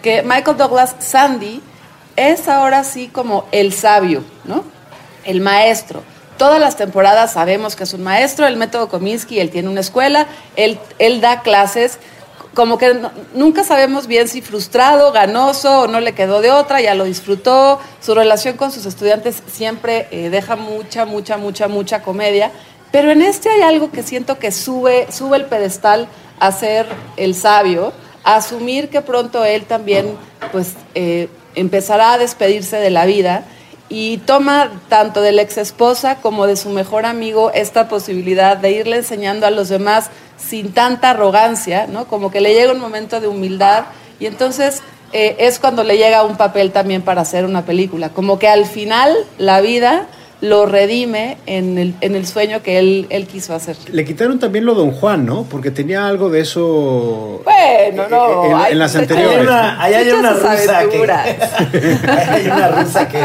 que 0.05 0.21
Michael 0.21 0.55
Douglas 0.55 0.95
Sandy 0.99 1.63
es 2.15 2.47
ahora 2.47 2.83
sí 2.83 3.07
como 3.07 3.47
el 3.51 3.73
sabio, 3.73 4.23
¿no? 4.43 4.63
El 5.23 5.41
maestro. 5.41 6.03
Todas 6.37 6.61
las 6.61 6.77
temporadas 6.77 7.33
sabemos 7.33 7.75
que 7.75 7.85
es 7.85 7.93
un 7.95 8.03
maestro, 8.03 8.45
el 8.45 8.55
método 8.55 8.87
Kominsky, 8.87 9.39
él 9.39 9.49
tiene 9.49 9.67
una 9.67 9.79
escuela, 9.79 10.27
él, 10.55 10.77
él 10.99 11.21
da 11.21 11.41
clases, 11.41 11.97
como 12.53 12.77
que 12.77 12.95
nunca 13.33 13.63
sabemos 13.63 14.05
bien 14.05 14.27
si 14.27 14.43
frustrado, 14.43 15.11
ganoso 15.11 15.81
o 15.81 15.87
no 15.87 15.99
le 15.99 16.13
quedó 16.13 16.39
de 16.41 16.51
otra, 16.51 16.81
ya 16.81 16.93
lo 16.93 17.05
disfrutó, 17.05 17.79
su 17.99 18.13
relación 18.13 18.57
con 18.57 18.71
sus 18.71 18.85
estudiantes 18.85 19.41
siempre 19.51 20.07
eh, 20.11 20.29
deja 20.29 20.55
mucha, 20.55 21.07
mucha, 21.07 21.37
mucha, 21.37 21.67
mucha 21.67 22.03
comedia, 22.03 22.51
pero 22.91 23.09
en 23.09 23.23
este 23.23 23.49
hay 23.49 23.63
algo 23.63 23.89
que 23.89 24.03
siento 24.03 24.37
que 24.37 24.51
sube, 24.51 25.07
sube 25.11 25.37
el 25.37 25.45
pedestal 25.45 26.07
a 26.39 26.51
ser 26.51 26.85
el 27.17 27.33
sabio, 27.33 27.91
asumir 28.25 28.89
que 28.89 29.01
pronto 29.01 29.45
él 29.45 29.63
también 29.65 30.17
pues 30.51 30.73
eh, 30.95 31.29
empezará 31.53 32.13
a 32.13 32.17
despedirse 32.17 32.77
de 32.77 32.89
la 32.89 33.05
vida 33.05 33.45
y 33.87 34.17
toma 34.17 34.71
tanto 34.89 35.21
de 35.21 35.31
la 35.31 35.43
ex 35.43 35.57
esposa 35.57 36.17
como 36.17 36.47
de 36.47 36.55
su 36.55 36.69
mejor 36.69 37.05
amigo 37.05 37.51
esta 37.53 37.87
posibilidad 37.87 38.57
de 38.57 38.71
irle 38.71 38.97
enseñando 38.97 39.45
a 39.45 39.51
los 39.51 39.69
demás 39.69 40.09
sin 40.37 40.73
tanta 40.73 41.11
arrogancia, 41.11 41.85
¿no? 41.87 42.07
Como 42.07 42.31
que 42.31 42.41
le 42.41 42.53
llega 42.53 42.73
un 42.73 42.79
momento 42.79 43.21
de 43.21 43.27
humildad 43.27 43.85
y 44.19 44.25
entonces 44.25 44.81
eh, 45.13 45.35
es 45.39 45.59
cuando 45.59 45.83
le 45.83 45.97
llega 45.97 46.23
un 46.23 46.35
papel 46.35 46.71
también 46.71 47.03
para 47.03 47.21
hacer 47.21 47.45
una 47.45 47.63
película. 47.63 48.09
Como 48.09 48.39
que 48.39 48.47
al 48.47 48.65
final 48.65 49.15
la 49.37 49.61
vida 49.61 50.07
lo 50.49 50.65
redime 50.65 51.37
en 51.45 51.77
el, 51.77 51.93
en 52.01 52.15
el 52.15 52.25
sueño 52.25 52.61
que 52.63 52.79
él, 52.79 53.07
él 53.09 53.27
quiso 53.27 53.53
hacer. 53.53 53.75
Le 53.91 54.05
quitaron 54.05 54.39
también 54.39 54.65
lo 54.65 54.73
Don 54.75 54.91
Juan, 54.91 55.25
¿no? 55.25 55.43
Porque 55.43 55.71
tenía 55.71 56.07
algo 56.07 56.29
de 56.29 56.41
eso. 56.41 57.41
Bueno, 57.43 58.07
no. 58.09 58.61
En- 58.65 58.71
en- 58.73 58.79
las 58.79 58.95
anteriores. 58.95 59.37
Hay 59.39 59.43
una, 59.45 59.81
ahí 59.83 59.93
hay 59.95 60.11
una 60.11 60.33
rusa 60.33 60.89
que. 60.89 60.97
hay 62.17 62.45
una 62.45 62.67
rusa 62.69 63.07
que. 63.07 63.19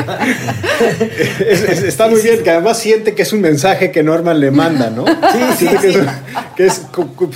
Es- 1.48 1.62
es- 1.62 1.82
está 1.82 2.08
muy 2.08 2.20
bien, 2.22 2.42
que 2.42 2.50
además 2.50 2.78
siente 2.78 3.14
que 3.14 3.22
es 3.22 3.32
un 3.32 3.40
mensaje 3.40 3.90
que 3.90 4.02
Norman 4.02 4.40
le 4.40 4.50
manda, 4.50 4.90
¿no? 4.90 5.04
Sí, 5.06 5.38
sí, 5.58 5.66
Siente 5.68 5.86
que 5.86 5.92
sí. 5.92 5.98
es- 5.98 6.06
que 6.56 6.66
es, 6.66 6.82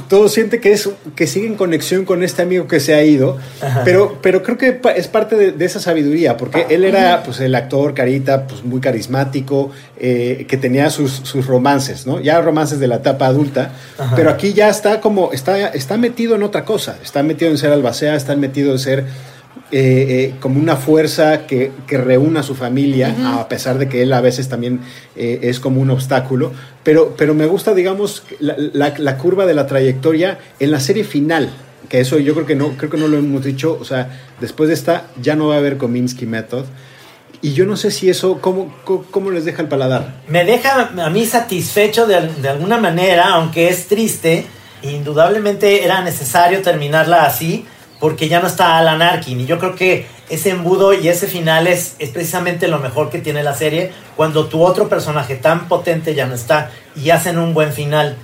todo 0.09 0.29
siente 0.29 0.61
que 0.61 0.73
es 0.73 0.89
que 1.17 1.27
sigue 1.27 1.47
en 1.47 1.55
conexión 1.55 2.05
con 2.05 2.23
este 2.23 2.43
amigo 2.43 2.67
que 2.67 2.81
se 2.81 2.95
ha 2.95 3.03
ido, 3.03 3.39
pero, 3.85 4.19
pero 4.23 4.43
creo 4.43 4.59
que 4.59 4.81
es 4.97 5.09
parte 5.09 5.37
de, 5.37 5.53
de 5.53 5.65
esa 5.65 5.81
sabiduría, 5.81 6.37
porque 6.37 6.67
él 6.71 6.85
era 6.85 7.23
pues 7.23 7.41
el 7.41 7.55
actor 7.55 7.95
carita, 7.95 8.47
pues 8.47 8.65
muy 8.65 8.81
carismático, 8.81 9.71
eh, 9.99 10.47
que 10.49 10.57
tenía 10.57 10.91
sus, 10.91 11.11
sus 11.13 11.47
romances, 11.47 12.07
¿no? 12.07 12.21
Ya 12.21 12.41
romances 12.41 12.79
de 12.81 12.89
la 12.89 12.97
etapa 12.97 13.27
adulta, 13.27 13.73
Ajá. 13.99 14.17
pero 14.17 14.31
aquí 14.31 14.53
ya 14.53 14.69
está 14.69 15.01
como, 15.01 15.33
está, 15.33 15.69
está 15.69 15.97
metido 15.97 16.35
en 16.35 16.43
otra 16.43 16.65
cosa, 16.65 16.99
está 17.03 17.23
metido 17.23 17.51
en 17.51 17.59
ser 17.59 17.73
albacea, 17.73 18.15
está 18.17 18.35
metido 18.37 18.73
en 18.73 18.79
ser 18.79 18.99
eh, 19.01 19.07
eh, 19.73 20.35
como 20.41 20.61
una 20.61 20.77
fuerza 20.77 21.47
que, 21.47 21.73
que 21.87 21.99
reúna 21.99 22.41
a 22.41 22.43
su 22.43 22.55
familia, 22.55 23.15
a 23.41 23.49
pesar 23.49 23.79
de 23.79 23.89
que 23.89 24.03
él 24.03 24.13
a 24.13 24.21
veces 24.21 24.49
también 24.49 24.81
eh, 25.17 25.41
es 25.43 25.59
como 25.59 25.81
un 25.81 25.91
obstáculo. 25.91 26.53
Pero, 26.85 27.15
pero 27.17 27.35
me 27.35 27.47
gusta, 27.47 27.75
digamos, 27.75 28.23
la, 28.41 28.55
la- 28.59 28.95
la 28.99 29.17
curva 29.19 29.47
de 29.47 29.55
la 29.55 29.67
trayectoria 29.67 30.39
en 30.61 30.71
la 30.71 30.81
serie 30.81 31.03
final. 31.05 31.51
Que 31.89 32.01
eso 32.01 32.19
yo 32.19 32.35
creo 32.35 32.47
que 32.47 32.55
no, 32.55 32.71
creo 32.77 32.91
que 32.91 32.97
no 32.97 33.09
lo 33.09 33.19
hemos 33.19 33.45
dicho. 33.45 33.77
O 33.81 33.85
sea, 33.85 34.09
después 34.41 34.69
de 34.69 34.75
esta 34.75 35.05
ya 35.21 35.35
no 35.35 35.49
va 35.49 35.57
a 35.57 35.59
haber 35.59 35.77
Kominsky 35.77 36.27
Method. 36.27 36.65
Y 37.45 37.53
yo 37.53 37.67
no 37.67 37.77
sé 37.77 37.91
si 37.91 38.09
eso, 38.09 38.41
¿cómo, 38.41 38.75
cómo, 39.11 39.31
les 39.31 39.45
deja 39.45 39.61
el 39.61 39.69
paladar? 39.69 40.15
me 40.29 40.47
deja 40.47 40.93
a 40.97 41.11
mí 41.11 41.27
satisfecho 41.27 42.07
de, 42.07 42.29
de 42.41 42.49
alguna 42.49 42.79
manera, 42.79 43.35
aunque 43.35 43.69
es 43.69 43.87
triste. 43.87 44.47
Indudablemente 44.81 45.85
era 45.85 46.01
necesario 46.01 46.63
terminarla 46.63 47.27
así, 47.27 47.67
porque 48.01 48.31
ya 48.31 48.41
no 48.41 48.47
está 48.47 48.79
Alan 48.79 49.03
Arkin. 49.03 49.43
Y 49.43 49.45
yo 49.45 49.59
creo 49.59 49.75
que 49.75 50.07
ese 50.31 50.49
embudo 50.49 50.95
y 50.95 51.07
ese 51.09 51.27
final 51.27 51.67
es, 51.67 51.97
es 51.99 52.09
precisamente 52.09 52.67
lo 52.67 52.79
mejor 52.79 53.11
que 53.11 53.19
tiene 53.19 53.43
la 53.43 53.53
serie, 53.53 53.93
cuando 54.17 54.47
tu 54.47 54.63
otro 54.63 54.89
personaje 54.89 55.37
tan 55.37 55.69
potente 55.69 56.15
ya 56.15 56.25
no 56.25 56.35
está 56.35 56.71
y 56.97 57.11
hacen 57.11 57.37
un 57.37 57.53
buen 57.53 57.75
final. 57.75 58.17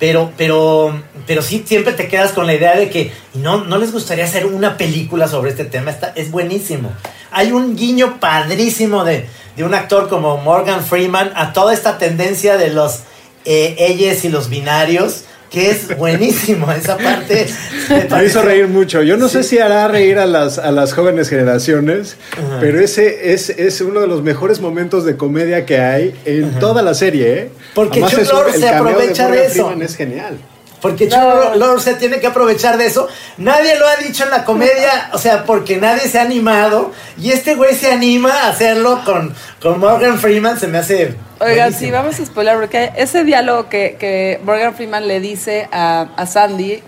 Pero, 0.00 0.32
pero, 0.36 1.00
pero 1.26 1.42
sí, 1.42 1.62
siempre 1.64 1.92
te 1.92 2.08
quedas 2.08 2.32
con 2.32 2.46
la 2.46 2.54
idea 2.54 2.74
de 2.74 2.90
que 2.90 3.12
no, 3.34 3.64
no 3.64 3.78
les 3.78 3.92
gustaría 3.92 4.24
hacer 4.24 4.46
una 4.46 4.76
película 4.76 5.28
sobre 5.28 5.50
este 5.50 5.66
tema. 5.66 5.92
Está, 5.92 6.12
es 6.16 6.32
buenísimo. 6.32 6.90
Hay 7.30 7.52
un 7.52 7.76
guiño 7.76 8.18
padrísimo 8.18 9.04
de, 9.04 9.28
de 9.56 9.64
un 9.64 9.74
actor 9.74 10.08
como 10.08 10.38
Morgan 10.38 10.82
Freeman 10.82 11.30
a 11.36 11.52
toda 11.52 11.74
esta 11.74 11.98
tendencia 11.98 12.56
de 12.56 12.70
los 12.70 13.00
eh, 13.44 13.76
ellos 13.78 14.24
y 14.24 14.28
los 14.28 14.48
binarios, 14.48 15.24
que 15.50 15.70
es 15.70 15.96
buenísimo. 15.96 16.70
Esa 16.72 16.96
parte 16.96 17.46
me 18.10 18.24
hizo 18.24 18.42
reír 18.42 18.68
mucho. 18.68 19.02
Yo 19.02 19.16
no 19.16 19.28
sé 19.28 19.42
si 19.42 19.58
hará 19.58 19.88
reír 19.88 20.18
a 20.18 20.26
las, 20.26 20.58
a 20.58 20.70
las 20.70 20.94
jóvenes 20.94 21.28
generaciones, 21.28 22.16
Ajá. 22.32 22.58
pero 22.60 22.80
ese 22.80 23.32
es, 23.32 23.50
es 23.50 23.80
uno 23.80 24.00
de 24.00 24.06
los 24.06 24.22
mejores 24.22 24.60
momentos 24.60 25.04
de 25.04 25.16
comedia 25.16 25.66
que 25.66 25.78
hay 25.78 26.14
en 26.24 26.58
toda 26.60 26.82
la 26.82 26.94
serie. 26.94 27.32
¿eh? 27.32 27.50
Porque 27.74 28.00
Chuck 28.00 28.12
es 28.12 28.54
el 28.54 28.60
se 28.60 28.68
aprovecha 28.68 29.28
de 29.28 29.46
eso. 29.46 29.52
Freeman 29.52 29.82
es 29.82 29.96
genial. 29.96 30.38
Porque 30.80 31.08
Chuck 31.08 31.56
Lorre 31.56 31.80
se 31.80 31.94
tiene 31.94 32.20
que 32.20 32.26
aprovechar 32.26 32.78
de 32.78 32.86
eso. 32.86 33.08
Nadie 33.36 33.78
lo 33.78 33.86
ha 33.86 33.96
dicho 33.96 34.24
en 34.24 34.30
la 34.30 34.44
comedia, 34.44 35.10
o 35.12 35.18
sea, 35.18 35.44
porque 35.44 35.76
nadie 35.76 36.08
se 36.08 36.18
ha 36.18 36.22
animado. 36.22 36.92
Y 37.18 37.32
este 37.32 37.54
güey 37.54 37.74
se 37.74 37.92
anima 37.92 38.32
a 38.32 38.48
hacerlo 38.48 39.02
con, 39.04 39.34
con 39.60 39.78
Morgan 39.78 40.18
Freeman, 40.18 40.58
se 40.58 40.68
me 40.68 40.78
hace. 40.78 41.16
Oigan, 41.40 41.70
buenísimo. 41.70 41.78
sí, 41.78 41.90
vamos 41.90 42.20
a 42.20 42.26
spoiler, 42.26 42.56
porque 42.56 42.92
ese 42.96 43.24
diálogo 43.24 43.68
que, 43.68 43.96
que 43.98 44.40
Morgan 44.44 44.74
Freeman 44.74 45.06
le 45.06 45.20
dice 45.20 45.68
a, 45.72 46.08
a 46.16 46.26
Sandy, 46.26 46.82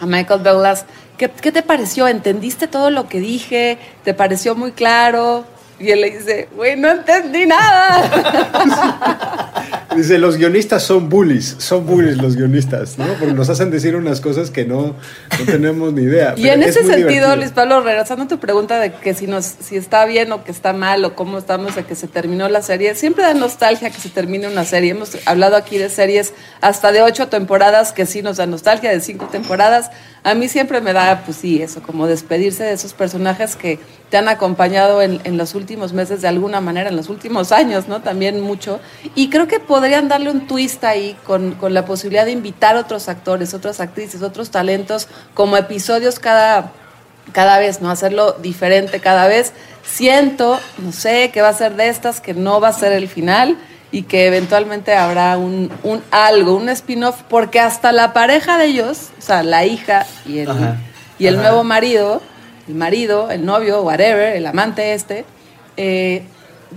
a 0.00 0.06
Michael 0.06 0.42
Douglas, 0.42 0.84
¿qué, 1.16 1.30
¿qué 1.30 1.52
te 1.52 1.62
pareció? 1.62 2.08
¿Entendiste 2.08 2.66
todo 2.68 2.90
lo 2.90 3.08
que 3.08 3.20
dije? 3.20 3.78
¿Te 4.04 4.14
pareció 4.14 4.54
muy 4.54 4.72
claro? 4.72 5.44
Y 5.80 5.90
él 5.90 6.00
le 6.00 6.10
dice, 6.10 6.48
güey, 6.56 6.76
no 6.76 6.90
entendí 6.90 7.46
nada. 7.46 8.10
Dice, 9.96 10.18
los 10.18 10.36
guionistas 10.36 10.82
son 10.82 11.08
bullies, 11.08 11.56
son 11.58 11.86
bullies 11.86 12.18
los 12.18 12.36
guionistas, 12.36 12.98
¿no? 12.98 13.06
Porque 13.18 13.32
nos 13.32 13.48
hacen 13.48 13.70
decir 13.70 13.96
unas 13.96 14.20
cosas 14.20 14.50
que 14.50 14.64
no, 14.64 14.94
no 15.38 15.44
tenemos 15.46 15.92
ni 15.92 16.02
idea. 16.02 16.34
y 16.36 16.48
en 16.48 16.62
es 16.62 16.70
ese 16.70 16.80
sentido, 16.80 17.08
divertido. 17.08 17.36
Luis 17.36 17.50
Pablo, 17.50 17.80
regresando 17.80 18.24
a 18.24 18.28
tu 18.28 18.38
pregunta 18.38 18.78
de 18.78 18.92
que 18.92 19.14
si, 19.14 19.26
nos, 19.26 19.44
si 19.44 19.76
está 19.76 20.04
bien 20.04 20.30
o 20.30 20.44
que 20.44 20.52
está 20.52 20.72
mal 20.72 21.04
o 21.04 21.14
cómo 21.16 21.38
estamos 21.38 21.74
de 21.74 21.84
que 21.84 21.96
se 21.96 22.06
terminó 22.06 22.48
la 22.48 22.62
serie, 22.62 22.94
siempre 22.94 23.24
da 23.24 23.34
nostalgia 23.34 23.90
que 23.90 24.00
se 24.00 24.08
termine 24.10 24.46
una 24.46 24.64
serie. 24.64 24.90
Hemos 24.90 25.16
hablado 25.26 25.56
aquí 25.56 25.78
de 25.78 25.88
series 25.88 26.32
hasta 26.60 26.92
de 26.92 27.02
ocho 27.02 27.28
temporadas 27.28 27.92
que 27.92 28.06
sí 28.06 28.22
nos 28.22 28.36
da 28.36 28.46
nostalgia, 28.46 28.90
de 28.90 29.00
cinco 29.00 29.26
temporadas. 29.26 29.90
A 30.28 30.34
mí 30.34 30.48
siempre 30.48 30.80
me 30.80 30.92
da, 30.92 31.22
pues 31.24 31.38
sí, 31.38 31.62
eso, 31.62 31.82
como 31.82 32.06
despedirse 32.06 32.64
de 32.64 32.72
esos 32.72 32.92
personajes 32.92 33.56
que 33.56 33.78
te 34.10 34.16
han 34.16 34.28
acompañado 34.28 35.02
en, 35.02 35.36
los 35.36 35.54
últimos 35.54 35.92
meses 35.92 36.22
de 36.22 36.28
alguna 36.28 36.60
manera, 36.60 36.88
en 36.88 36.96
los 36.96 37.08
últimos 37.08 37.52
años, 37.52 37.88
¿no? 37.88 38.00
También 38.00 38.40
mucho. 38.40 38.80
Y 39.14 39.30
creo 39.30 39.48
que 39.48 39.60
podrían 39.60 40.08
darle 40.08 40.30
un 40.30 40.46
twist 40.46 40.84
ahí 40.84 41.16
con, 41.24 41.52
con 41.52 41.74
la 41.74 41.84
posibilidad 41.84 42.24
de 42.24 42.32
invitar 42.32 42.76
otros 42.76 43.08
actores, 43.08 43.54
otras 43.54 43.80
actrices, 43.80 44.22
otros 44.22 44.50
talentos, 44.50 45.08
como 45.34 45.56
episodios 45.56 46.18
cada 46.18 46.72
cada 47.32 47.58
vez, 47.58 47.82
¿no? 47.82 47.90
Hacerlo 47.90 48.32
diferente 48.32 49.00
cada 49.00 49.26
vez. 49.26 49.52
Siento, 49.84 50.58
no 50.78 50.92
sé, 50.92 51.30
que 51.30 51.42
va 51.42 51.48
a 51.48 51.52
ser 51.52 51.76
de 51.76 51.88
estas, 51.88 52.20
que 52.20 52.34
no 52.34 52.60
va 52.60 52.68
a 52.68 52.72
ser 52.72 52.92
el 52.92 53.08
final 53.08 53.58
y 53.90 54.02
que 54.02 54.26
eventualmente 54.26 54.94
habrá 54.94 55.38
un, 55.38 55.70
un 55.82 56.02
algo, 56.10 56.56
un 56.56 56.68
spin-off, 56.68 57.22
porque 57.28 57.60
hasta 57.60 57.92
la 57.92 58.12
pareja 58.12 58.58
de 58.58 58.66
ellos, 58.66 59.10
o 59.18 59.22
sea, 59.22 59.42
la 59.42 59.64
hija 59.64 60.06
y 60.26 60.40
el, 60.40 60.50
Ajá, 60.50 60.76
y 61.18 61.26
el 61.26 61.34
ajá. 61.36 61.42
nuevo 61.44 61.64
marido, 61.64 62.20
el 62.68 62.74
marido, 62.74 63.30
el 63.30 63.44
novio, 63.44 63.82
whatever, 63.82 64.36
el 64.36 64.46
amante 64.46 64.92
este, 64.92 65.24
eh, 65.76 66.24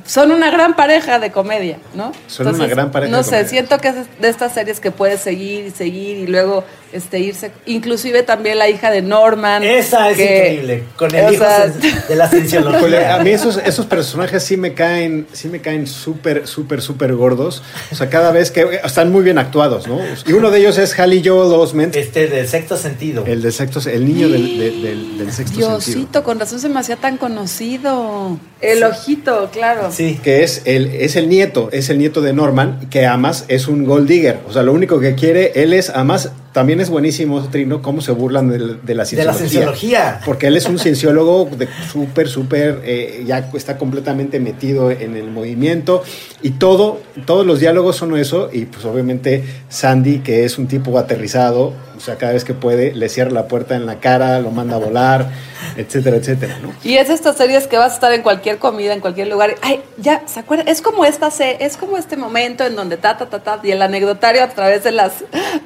son 0.05 0.31
una 0.31 0.49
gran 0.51 0.75
pareja 0.75 1.19
de 1.19 1.31
comedia, 1.31 1.77
¿no? 1.95 2.11
Son 2.27 2.47
una 2.47 2.67
gran 2.67 2.91
pareja 2.91 3.11
No 3.11 3.17
de 3.19 3.23
sé, 3.23 3.29
comedia. 3.31 3.49
siento 3.49 3.77
que 3.79 3.87
es 3.89 3.95
de 4.19 4.29
estas 4.29 4.53
series 4.53 4.79
que 4.79 4.91
puedes 4.91 5.19
seguir 5.21 5.65
y 5.67 5.71
seguir 5.71 6.17
y 6.17 6.27
luego 6.27 6.63
este, 6.93 7.19
irse, 7.19 7.51
inclusive 7.65 8.23
también 8.23 8.57
la 8.57 8.67
hija 8.69 8.91
de 8.91 9.01
Norman. 9.01 9.63
Esa 9.63 10.09
es 10.09 10.17
que- 10.17 10.23
increíble, 10.53 10.83
con 10.97 11.13
el 11.15 11.33
hijo 11.33 11.43
sea, 11.43 11.67
de 11.67 12.15
la 12.15 12.27
cienciología. 12.29 13.15
a 13.15 13.19
mí 13.23 13.29
esos, 13.29 13.57
esos 13.57 13.85
personajes 13.85 14.43
sí 14.43 14.57
me 14.57 14.73
caen, 14.73 15.25
sí 15.31 15.47
me 15.47 15.61
caen 15.61 15.87
súper, 15.87 16.47
súper, 16.47 16.81
súper 16.81 17.13
gordos. 17.15 17.63
O 17.91 17.95
sea, 17.95 18.09
cada 18.09 18.31
vez 18.31 18.51
que 18.51 18.81
están 18.83 19.11
muy 19.11 19.23
bien 19.23 19.37
actuados, 19.37 19.87
¿no? 19.87 19.99
Y 20.25 20.33
uno 20.33 20.51
de 20.51 20.59
ellos 20.59 20.77
es 20.77 20.93
Hallie 20.99 21.21
Joel 21.23 21.53
Osment, 21.53 21.95
Este 21.95 22.27
del 22.27 22.47
sexto 22.47 22.75
sentido. 22.77 23.23
el 23.25 23.41
de 23.41 23.51
sexto, 23.51 23.79
el 23.89 24.05
niño 24.05 24.27
del, 24.29 24.57
de- 24.59 24.71
del- 24.71 25.17
del 25.17 25.27
sexto 25.31 25.53
sentido. 25.59 25.69
Diosito, 25.69 26.23
con 26.23 26.39
razón 26.39 26.59
se 26.59 26.67
me 26.69 26.79
hacía 26.79 26.97
tan 26.97 27.17
conocido. 27.17 28.37
El 28.59 28.83
ojito, 28.83 29.49
claro. 29.51 29.80
Sí. 29.89 30.19
Que 30.21 30.43
es 30.43 30.63
el, 30.65 30.87
es 30.87 31.15
el 31.15 31.29
nieto, 31.29 31.69
es 31.71 31.89
el 31.89 31.97
nieto 31.97 32.21
de 32.21 32.33
Norman, 32.33 32.87
que 32.89 33.05
además 33.05 33.45
es 33.47 33.67
un 33.67 33.85
gold 33.85 34.07
digger. 34.07 34.39
O 34.47 34.53
sea, 34.53 34.63
lo 34.63 34.73
único 34.73 34.99
que 34.99 35.15
quiere, 35.15 35.51
él 35.55 35.73
es, 35.73 35.89
además, 35.89 36.31
también 36.51 36.81
es 36.81 36.89
buenísimo, 36.89 37.41
Trino, 37.49 37.81
cómo 37.81 38.01
se 38.01 38.11
burlan 38.11 38.49
de, 38.49 38.57
de 38.57 38.65
la 38.65 38.75
De 38.81 38.95
la 38.95 39.05
cienciología. 39.05 39.33
cienciología. 39.33 40.21
Porque 40.25 40.47
él 40.47 40.57
es 40.57 40.65
un 40.65 40.79
cienciólogo 40.79 41.49
de 41.57 41.67
súper, 41.91 42.27
súper, 42.27 42.81
eh, 42.83 43.23
ya 43.25 43.49
está 43.53 43.77
completamente 43.77 44.39
metido 44.39 44.91
en 44.91 45.15
el 45.15 45.31
movimiento 45.31 46.03
y 46.41 46.51
todo, 46.51 46.99
todos 47.25 47.45
los 47.45 47.59
diálogos 47.59 47.95
son 47.95 48.17
eso 48.17 48.49
y 48.51 48.65
pues 48.65 48.83
obviamente 48.85 49.43
Sandy, 49.69 50.19
que 50.19 50.43
es 50.43 50.57
un 50.57 50.67
tipo 50.67 50.97
aterrizado, 50.97 51.73
o 51.95 51.99
sea, 51.99 52.17
cada 52.17 52.33
vez 52.33 52.43
que 52.43 52.53
puede, 52.53 52.93
le 52.93 53.09
cierra 53.09 53.31
la 53.31 53.47
puerta 53.47 53.75
en 53.75 53.85
la 53.85 53.99
cara, 53.99 54.39
lo 54.39 54.49
manda 54.49 54.75
a 54.75 54.79
volar, 54.79 55.29
etcétera, 55.77 56.17
etcétera, 56.17 56.57
¿no? 56.61 56.73
Y 56.83 56.95
es 56.95 57.09
estas 57.09 57.37
series 57.37 57.67
que 57.67 57.77
vas 57.77 57.91
a 57.91 57.95
estar 57.95 58.11
en 58.11 58.23
cualquier 58.23 58.57
comida, 58.57 58.93
en 58.93 59.01
cualquier 59.01 59.27
lugar. 59.27 59.55
Ay, 59.61 59.81
ya, 59.97 60.23
¿se 60.25 60.39
acuerdan? 60.39 60.67
Es 60.67 60.81
como 60.81 61.05
esta 61.05 61.29
es 61.59 61.77
como 61.77 61.97
este 61.97 62.17
momento 62.17 62.65
en 62.65 62.75
donde 62.75 62.97
ta, 62.97 63.17
ta, 63.17 63.27
ta, 63.27 63.39
ta, 63.43 63.59
y 63.63 63.71
el 63.71 63.81
anecdotario 63.81 64.43
a 64.43 64.49
través 64.49 64.83
de 64.83 64.91
las 64.91 65.13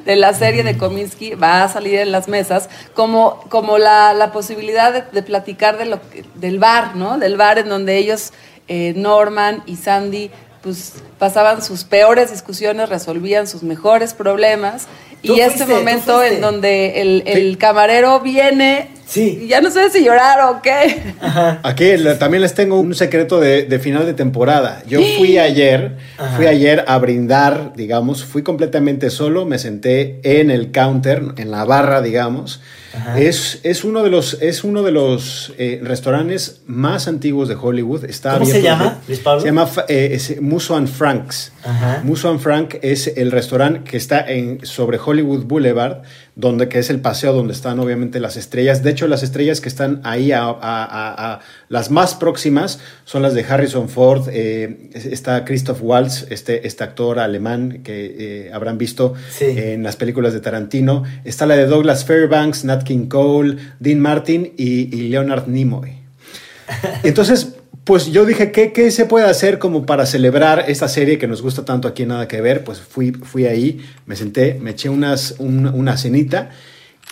de 0.05 0.15
la 0.17 0.33
serie 0.33 0.63
de 0.63 0.74
Kominsky 0.77 1.35
va 1.35 1.63
a 1.63 1.69
salir 1.69 1.99
en 1.99 2.11
las 2.11 2.27
mesas, 2.27 2.69
como, 2.93 3.41
como 3.49 3.77
la, 3.77 4.13
la 4.13 4.31
posibilidad 4.31 4.93
de, 4.93 5.03
de 5.11 5.23
platicar 5.23 5.77
de 5.77 5.85
lo 5.85 6.01
que- 6.09 6.23
del 6.35 6.59
bar, 6.59 6.95
¿no? 6.95 7.17
Del 7.17 7.37
bar 7.37 7.57
en 7.59 7.69
donde 7.69 7.97
ellos, 7.97 8.31
eh, 8.67 8.93
Norman 8.95 9.63
y 9.65 9.75
Sandy, 9.75 10.31
pues 10.61 10.93
pasaban 11.19 11.61
sus 11.61 11.83
peores 11.83 12.31
discusiones, 12.31 12.89
resolvían 12.89 13.47
sus 13.47 13.61
mejores 13.63 14.13
problemas. 14.13 14.87
Y 15.21 15.39
este 15.39 15.65
fuiste, 15.65 15.73
momento 15.73 16.23
en 16.23 16.41
donde 16.41 17.01
el, 17.01 17.23
el 17.25 17.57
camarero 17.57 18.19
viene 18.19 18.89
Sí. 19.07 19.39
y 19.43 19.47
ya 19.47 19.61
no 19.61 19.69
sé 19.69 19.89
si 19.91 20.03
llorar 20.03 20.39
o 20.49 20.61
qué. 20.61 21.13
Aquí 21.63 21.95
le- 21.97 22.15
también 22.15 22.41
les 22.41 22.53
tengo 22.53 22.79
un 22.79 22.93
secreto 22.95 23.39
de, 23.39 23.63
de 23.63 23.79
final 23.79 24.05
de 24.05 24.13
temporada. 24.13 24.81
Yo 24.87 24.99
fui 25.17 25.37
ayer, 25.37 25.97
Ajá. 26.17 26.35
fui 26.37 26.47
ayer 26.47 26.83
a 26.87 26.97
brindar, 26.97 27.73
digamos, 27.75 28.23
fui 28.25 28.41
completamente 28.43 29.09
solo, 29.09 29.45
me 29.45 29.59
senté 29.59 30.19
en 30.23 30.49
el 30.51 30.71
counter, 30.71 31.21
en 31.37 31.51
la 31.51 31.65
barra, 31.65 32.01
digamos. 32.01 32.61
Ajá. 32.95 33.19
Es, 33.19 33.59
es 33.63 33.83
uno 33.83 34.03
de 34.03 34.09
los, 34.09 34.41
es 34.41 34.63
uno 34.63 34.81
de 34.81 34.91
los 34.91 35.53
eh, 35.57 35.81
restaurantes 35.83 36.61
más 36.65 37.07
antiguos 37.09 37.49
de 37.49 37.55
Hollywood. 37.55 38.05
Está 38.05 38.33
¿Cómo 38.35 38.45
se 38.45 38.57
abierto 38.57 38.83
llama, 38.85 38.99
Luis 39.07 39.19
Pablo? 39.19 39.41
Se 39.41 39.47
llama 39.47 39.69
eh, 39.89 40.09
es 40.13 40.41
Musso 40.41 40.75
and 40.77 40.87
Franks. 40.87 41.51
Ajá. 41.63 42.01
Musso 42.03 42.29
and 42.29 42.39
Frank 42.39 42.75
es 42.81 43.07
el 43.17 43.31
restaurante 43.31 43.81
que 43.89 43.97
está 43.97 44.21
en, 44.21 44.65
sobre 44.65 44.97
Hollywood 44.97 45.43
Boulevard, 45.43 46.03
donde 46.37 46.67
que 46.67 46.79
es 46.79 46.89
el 46.89 46.99
paseo 46.99 47.31
donde 47.31 47.53
están 47.53 47.79
obviamente 47.79 48.19
las 48.19 48.35
estrellas. 48.35 48.83
De 48.83 48.91
hecho, 48.91 49.07
las 49.07 49.23
estrellas 49.23 49.61
que 49.61 49.69
están 49.69 50.01
ahí, 50.03 50.33
a, 50.33 50.43
a- 50.43 50.51
a- 50.51 51.33
a- 51.33 51.39
las 51.69 51.91
más 51.91 52.13
próximas, 52.15 52.79
son 53.05 53.21
las 53.21 53.33
de 53.33 53.45
Harrison 53.45 53.87
Ford. 53.87 54.27
eh, 54.31 54.89
está 54.93 55.45
Christoph 55.45 55.79
Waltz, 55.81 56.25
este, 56.29 56.67
este 56.67 56.83
actor 56.83 57.19
alemán 57.19 57.81
que 57.83 58.15
eh, 58.47 58.51
habrán 58.53 58.77
visto 58.77 59.13
Sí. 59.31 59.45
en 59.55 59.83
las 59.83 59.95
películas 59.95 60.33
de 60.33 60.41
Tarantino. 60.41 61.03
Está 61.23 61.45
la 61.45 61.55
de 61.55 61.67
Douglas 61.67 62.03
Fairbanks, 62.03 62.65
Nat 62.65 62.83
King 62.83 63.07
Cole, 63.07 63.55
Dean 63.79 64.01
Martin 64.01 64.53
y, 64.57 64.93
y 64.93 65.07
Leonard 65.07 65.47
Nimoy. 65.47 65.93
Entonces, 67.03 67.53
pues 67.85 68.07
yo 68.11 68.25
dije, 68.25 68.51
¿qué, 68.51 68.73
¿qué 68.73 68.91
se 68.91 69.05
puede 69.05 69.25
hacer 69.25 69.57
como 69.59 69.85
para 69.85 70.05
celebrar 70.05 70.65
esta 70.67 70.87
serie 70.89 71.17
que 71.17 71.27
nos 71.27 71.41
gusta 71.41 71.63
tanto 71.65 71.87
aquí 71.87 72.05
Nada 72.05 72.27
que 72.27 72.41
Ver? 72.41 72.63
Pues 72.63 72.81
fui, 72.81 73.11
fui 73.11 73.45
ahí, 73.45 73.85
me 74.05 74.15
senté, 74.15 74.57
me 74.59 74.71
eché 74.71 74.89
unas, 74.89 75.35
un- 75.39 75.67
una 75.67 75.95
cenita 75.95 76.49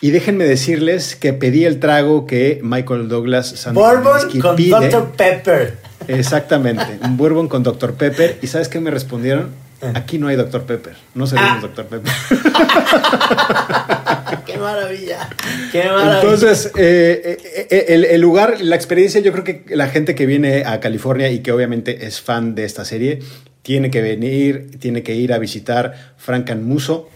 y 0.02 0.12
déjenme 0.12 0.44
decirles 0.46 1.16
que 1.16 1.32
pedí 1.32 1.64
el 1.66 1.80
trago 1.80 2.26
que 2.26 2.60
Michael 2.64 3.08
Douglas 3.08 3.48
Sandy 3.50 3.80
Bourbon 3.80 4.40
con 4.42 4.56
pide. 4.56 4.90
Dr. 4.90 5.12
Pepper. 5.16 5.78
Exactamente, 6.08 6.98
un 7.04 7.16
bourbon 7.16 7.48
con 7.48 7.64
Dr. 7.64 7.94
Pepper. 7.94 8.38
¿Y 8.42 8.48
sabes 8.48 8.68
qué 8.68 8.80
me 8.82 8.92
respondieron? 8.92 9.50
Aquí 9.96 10.18
no 10.18 10.28
hay 10.28 10.36
Dr. 10.38 10.64
Pepper, 10.64 10.96
no 11.14 11.28
servimos 11.28 11.58
Ah. 11.58 11.62
Dr. 11.62 11.86
Pepper. 11.86 12.12
¡Qué 14.46 14.58
maravilla! 14.58 15.30
¡Qué 15.72 15.84
maravilla! 15.86 16.22
Entonces, 16.22 16.72
eh, 16.78 17.38
eh, 17.44 17.68
eh, 17.70 17.86
el, 17.90 18.06
el 18.06 18.22
lugar, 18.22 18.62
la 18.62 18.76
experiencia, 18.76 19.22
yo 19.22 19.32
creo 19.32 19.44
que 19.44 19.64
la 19.76 19.88
gente 19.88 20.16
que 20.16 20.26
viene 20.26 20.64
a 20.66 20.80
California 20.80 21.30
y 21.32 21.40
que 21.40 21.52
obviamente 21.52 22.06
es 22.06 22.22
fan 22.22 22.56
de 22.56 22.66
esta 22.66 22.86
serie, 22.86 23.20
tiene 23.62 23.90
que 23.92 24.02
venir, 24.02 24.78
tiene 24.80 25.04
que 25.04 25.16
ir 25.16 25.32
a 25.34 25.38
visitar 25.38 26.14
Frank 26.18 26.52
Muso, 26.56 27.10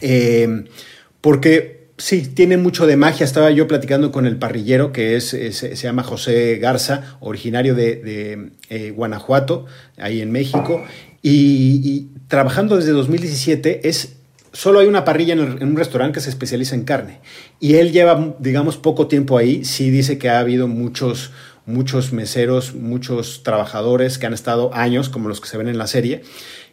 eh, 0.00 0.64
porque 1.20 1.88
sí, 1.96 2.22
tiene 2.22 2.56
mucho 2.56 2.86
de 2.86 2.96
magia. 2.96 3.24
Estaba 3.24 3.50
yo 3.50 3.66
platicando 3.68 4.10
con 4.10 4.26
el 4.26 4.36
parrillero, 4.36 4.92
que 4.92 5.16
es, 5.16 5.34
es- 5.34 5.58
se 5.58 5.76
llama 5.76 6.02
José 6.02 6.58
Garza, 6.58 7.16
originario 7.20 7.74
de, 7.74 7.96
de, 7.96 8.50
eh, 8.68 8.90
Guanajuato, 8.90 9.66
ahí 9.98 10.20
en 10.20 10.32
México, 10.32 10.82
y, 11.22 11.80
y 11.84 12.08
trabajando 12.28 12.76
desde 12.76 12.92
2017 12.92 13.88
es 13.88 14.16
Solo 14.52 14.80
hay 14.80 14.86
una 14.88 15.04
parrilla 15.04 15.34
en, 15.34 15.40
el- 15.40 15.62
en 15.62 15.68
un 15.68 15.76
restaurante 15.76 16.14
que 16.14 16.20
se 16.20 16.30
especializa 16.30 16.74
en 16.74 16.84
carne. 16.84 17.20
Y 17.60 17.74
él 17.76 17.92
lleva, 17.92 18.34
digamos, 18.38 18.76
poco 18.76 19.06
tiempo 19.06 19.38
ahí. 19.38 19.64
Sí 19.64 19.90
dice 19.90 20.18
que 20.18 20.28
ha 20.28 20.40
habido 20.40 20.66
muchos, 20.66 21.30
muchos 21.66 22.12
meseros, 22.12 22.74
muchos 22.74 23.42
trabajadores 23.44 24.18
que 24.18 24.26
han 24.26 24.34
estado 24.34 24.74
años, 24.74 25.08
como 25.08 25.28
los 25.28 25.40
que 25.40 25.48
se 25.48 25.56
ven 25.56 25.68
en 25.68 25.78
la 25.78 25.86
serie. 25.86 26.22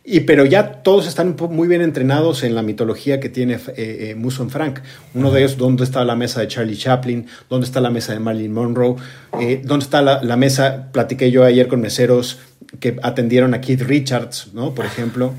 Y, 0.10 0.22
pero 0.22 0.46
ya 0.46 0.72
todos 0.84 1.06
están 1.06 1.36
muy 1.50 1.68
bien 1.68 1.82
entrenados 1.82 2.44
en 2.44 2.56
la 2.56 2.62
mitología 2.62 3.20
que 3.20 3.28
tiene 3.28 3.56
eh, 3.56 3.60
eh, 3.76 4.16
Musso 4.16 4.42
and 4.42 4.52
Frank. 4.52 4.80
Uno 5.14 5.32
de 5.32 5.42
ellos, 5.42 5.58
¿dónde 5.58 5.84
está 5.84 6.06
la 6.06 6.16
mesa 6.16 6.40
de 6.40 6.48
Charlie 6.48 6.78
Chaplin? 6.78 7.28
¿Dónde 7.50 7.66
está 7.66 7.82
la 7.82 7.90
mesa 7.90 8.14
de 8.14 8.20
Marilyn 8.22 8.54
Monroe? 8.54 8.96
Eh, 9.38 9.62
¿Dónde 9.66 9.84
está 9.84 10.02
la, 10.02 10.24
la 10.24 10.38
mesa? 10.38 10.88
Platiqué 10.94 11.30
yo 11.30 11.44
ayer 11.44 11.68
con 11.68 11.82
meseros 11.82 12.40
que 12.80 12.96
atendieron 13.04 13.54
a 13.54 13.60
Keith 13.60 13.82
Richards, 13.82 14.52
¿no? 14.54 14.74
Por 14.74 14.86
ejemplo, 14.86 15.34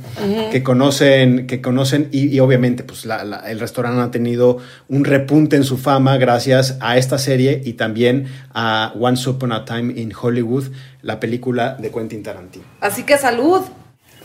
que 0.52 0.62
conocen, 0.62 1.46
que 1.46 1.62
conocen 1.62 2.08
y, 2.12 2.26
y 2.28 2.38
obviamente 2.40 2.84
pues 2.84 3.06
la- 3.06 3.24
la- 3.24 3.50
el 3.50 3.60
restaurante 3.60 4.00
ha 4.02 4.10
tenido 4.10 4.58
un 4.88 5.04
repunte 5.06 5.56
en 5.56 5.64
su 5.64 5.78
fama 5.78 6.18
gracias 6.18 6.76
a 6.80 6.98
esta 6.98 7.16
serie 7.16 7.62
y 7.64 7.72
también 7.74 8.26
a 8.52 8.92
Once 9.00 9.28
Upon 9.30 9.52
a 9.52 9.64
Time 9.64 9.94
in 9.98 10.12
Hollywood, 10.18 10.64
la 11.00 11.18
película 11.20 11.74
de 11.78 11.90
Quentin 11.90 12.22
Tarantino. 12.22 12.64
Así 12.82 13.04
que 13.04 13.16
salud. 13.16 13.62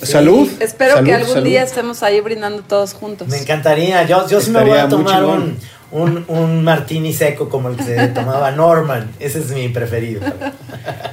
Salud. 0.02 0.50
Espero 0.60 0.96
salud, 0.96 1.08
que 1.08 1.14
algún 1.14 1.34
salud. 1.34 1.46
día 1.48 1.64
estemos 1.64 2.04
ahí 2.04 2.20
brindando 2.20 2.62
todos 2.64 2.94
juntos. 2.94 3.28
Me 3.28 3.38
encantaría. 3.38 4.04
Yo, 4.06 4.28
yo 4.28 4.42
sí 4.42 4.52
me 4.52 4.60
voy 4.60 4.72
Estaría 4.72 4.84
a 4.84 4.90
tomar 4.90 5.24
un, 5.24 5.58
un, 5.92 6.26
un 6.28 6.64
martini 6.64 7.14
seco 7.14 7.48
como 7.50 7.70
el 7.70 7.78
que 7.78 7.84
se 7.84 8.08
tomaba 8.10 8.52
Norman. 8.52 9.12
Ese 9.20 9.40
es 9.40 9.52
mi 9.52 9.70
preferido. 9.70 10.22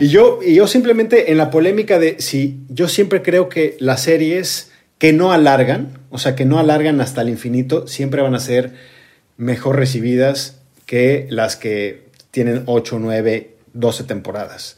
Y 0.01 0.09
yo, 0.09 0.41
y 0.45 0.55
yo 0.55 0.67
simplemente 0.67 1.31
en 1.31 1.39
la 1.39 1.51
polémica 1.51 1.99
de 1.99 2.17
si 2.21 2.61
yo 2.69 2.89
siempre 2.89 3.23
creo 3.23 3.49
que 3.49 3.77
las 3.79 4.03
series 4.03 4.71
que 4.99 5.13
no 5.13 5.33
alargan, 5.33 5.99
o 6.11 6.19
sea, 6.19 6.35
que 6.35 6.45
no 6.45 6.59
alargan 6.59 7.01
hasta 7.01 7.23
el 7.23 7.29
infinito, 7.29 7.87
siempre 7.87 8.23
van 8.23 8.35
a 8.35 8.41
ser 8.41 8.75
mejor 9.37 9.77
recibidas 9.77 10.57
que 10.87 11.27
las 11.31 11.57
que 11.57 12.09
tienen 12.31 12.65
8, 12.67 12.99
9, 12.99 13.55
12 13.73 14.05
temporadas. 14.05 14.77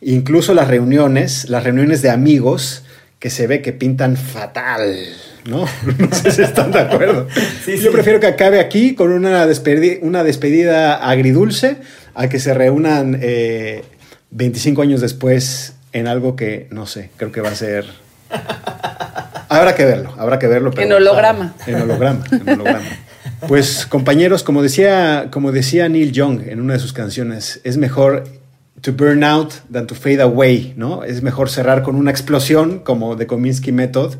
Incluso 0.00 0.54
las 0.54 0.68
reuniones, 0.68 1.48
las 1.50 1.64
reuniones 1.64 2.02
de 2.02 2.10
amigos 2.10 2.84
que 3.18 3.30
se 3.30 3.46
ve 3.46 3.62
que 3.62 3.72
pintan 3.72 4.16
fatal, 4.16 4.96
¿no? 5.46 5.64
No 5.98 6.14
sé 6.14 6.30
si 6.30 6.42
están 6.42 6.70
de 6.72 6.80
acuerdo. 6.80 7.26
Sí, 7.64 7.76
Yo 7.76 7.82
sí. 7.82 7.88
prefiero 7.92 8.20
que 8.20 8.26
acabe 8.28 8.60
aquí 8.60 8.94
con 8.94 9.12
una, 9.12 9.46
despedi- 9.46 9.98
una 10.02 10.22
despedida 10.24 10.94
agridulce 11.08 11.76
a 12.14 12.28
que 12.28 12.38
se 12.40 12.54
reúnan 12.54 13.18
eh, 13.20 13.82
25 14.30 14.82
años 14.82 15.00
después 15.00 15.74
en 15.92 16.06
algo 16.06 16.36
que, 16.36 16.68
no 16.70 16.86
sé, 16.86 17.10
creo 17.16 17.32
que 17.32 17.40
va 17.40 17.50
a 17.50 17.54
ser... 17.54 17.84
Habrá 19.48 19.74
que 19.74 19.84
verlo, 19.84 20.14
habrá 20.18 20.38
que 20.38 20.46
verlo. 20.46 20.72
En 20.76 20.92
holograma. 20.92 21.54
En 21.66 21.76
holograma, 21.76 22.24
en 22.30 22.48
holograma. 22.50 22.84
Pues 23.46 23.86
compañeros, 23.86 24.42
como 24.42 24.62
decía, 24.62 25.28
como 25.30 25.52
decía 25.52 25.88
Neil 25.88 26.12
Young 26.12 26.42
en 26.48 26.60
una 26.60 26.74
de 26.74 26.78
sus 26.80 26.92
canciones, 26.92 27.60
es 27.64 27.76
mejor 27.78 28.24
to 28.82 28.92
burn 28.92 29.24
out 29.24 29.52
than 29.72 29.86
to 29.86 29.94
fade 29.94 30.20
away, 30.22 30.72
¿no? 30.76 31.02
Es 31.04 31.22
mejor 31.22 31.50
cerrar 31.50 31.82
con 31.82 31.96
una 31.96 32.10
explosión 32.10 32.78
como 32.80 33.16
de 33.16 33.26
Kominsky 33.26 33.72
Method 33.72 34.14